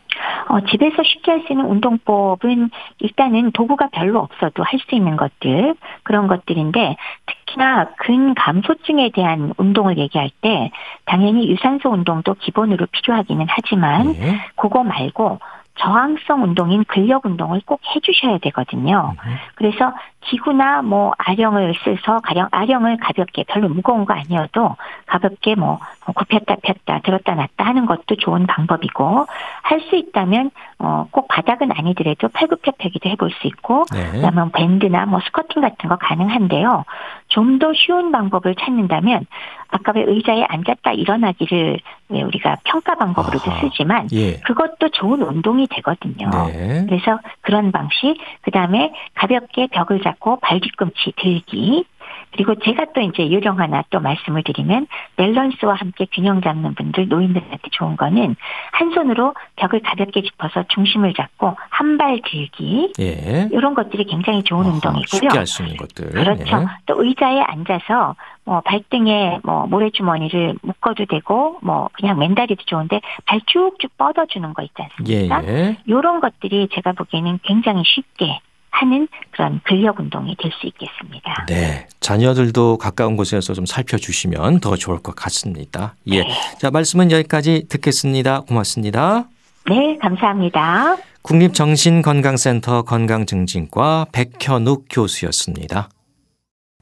[0.48, 5.74] 어, 집에서 쉽게 할 수 있는 운동법은 일단은 도구가 별로 없어도 할 수 있는 것들
[6.02, 6.96] 그런 것들인데
[7.26, 10.70] 특히나 근감소증에 대한 운동을 얘기할 때
[11.06, 14.40] 당연히 유산소 운동도 기본으로 필요하기는 하지만 예.
[14.56, 15.40] 그거 말고
[15.76, 19.14] 저항성 운동인 근력 운동을 꼭 해주셔야 되거든요.
[19.24, 19.36] 음흠.
[19.54, 26.56] 그래서 기구나 뭐 아령을 써서 가령 아령을 가볍게 별로 무거운 거 아니어도 가볍게 뭐 굽혔다
[26.62, 29.26] 폈다 들었다 놨다 하는 것도 좋은 방법이고
[29.62, 34.10] 할 수 있다면 어꼭 바닥은 아니더라도 팔굽혀펴기도 해볼 수 있고 네.
[34.12, 36.84] 그다음에 뭐 밴드나 뭐 스쿼팅 같은 거 가능한데요.
[37.28, 39.24] 좀 더 쉬운 방법을 찾는다면
[39.68, 43.60] 아까 왜 의자에 앉았다 일어나기를 왜 우리가 평가 방법으로도 아하.
[43.60, 44.38] 쓰지만 예.
[44.40, 46.30] 그것도 좋은 운동이 되거든요.
[46.48, 46.84] 네.
[46.88, 51.84] 그래서 그런 방식, 그 다음에 가볍게 벽을 잡고 발 뒤꿈치 들기,
[52.32, 54.86] 그리고 제가 또 이제 요령 하나 또 말씀을 드리면
[55.16, 58.36] 밸런스와 함께 균형 잡는 분들 노인들한테 좋은 거는
[58.72, 63.48] 한 손으로 벽을 가볍게 짚어서 중심을 잡고 한 발 들기 예.
[63.50, 65.06] 이런 것들이 굉장히 좋은 아하, 운동이고요.
[65.06, 66.10] 쉽게 할 수 있는 것들.
[66.10, 66.56] 그렇죠.
[66.58, 66.66] 예.
[66.84, 73.96] 또 의자에 앉아서 뭐 발등에 뭐 모래주머니를 묶어도 되고 뭐 그냥 맨다리도 좋은데 발 쭉쭉
[73.96, 74.74] 뻗어주는 거 있지
[75.08, 75.44] 예, 않습니까?
[75.46, 75.76] 예.
[75.88, 78.40] 요런 것들이 제가 보기에는 굉장히 쉽게
[78.80, 81.46] 하는 그런 근력 운동이 될 수 있겠습니다.
[81.48, 81.86] 네.
[82.00, 85.94] 자녀들도 가까운 곳에서 좀 살펴주시면 더 좋을 것 같습니다.
[86.06, 86.20] 예.
[86.20, 86.28] 네.
[86.58, 88.40] 자, 말씀은 여기까지 듣겠습니다.
[88.40, 89.28] 고맙습니다.
[89.68, 90.96] 네, 감사합니다.
[91.22, 95.88] 국립정신건강센터 건강증진과 백현욱 교수였습니다.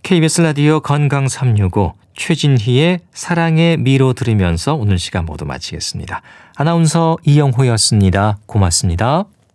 [0.03, 6.21] KBS 라디오 건강 365 최진희의 사랑의 미로 들으면서 오늘 시간 모두 마치겠습니다.
[6.57, 8.39] 아나운서 이영호였습니다.
[8.47, 9.25] 고맙습니다.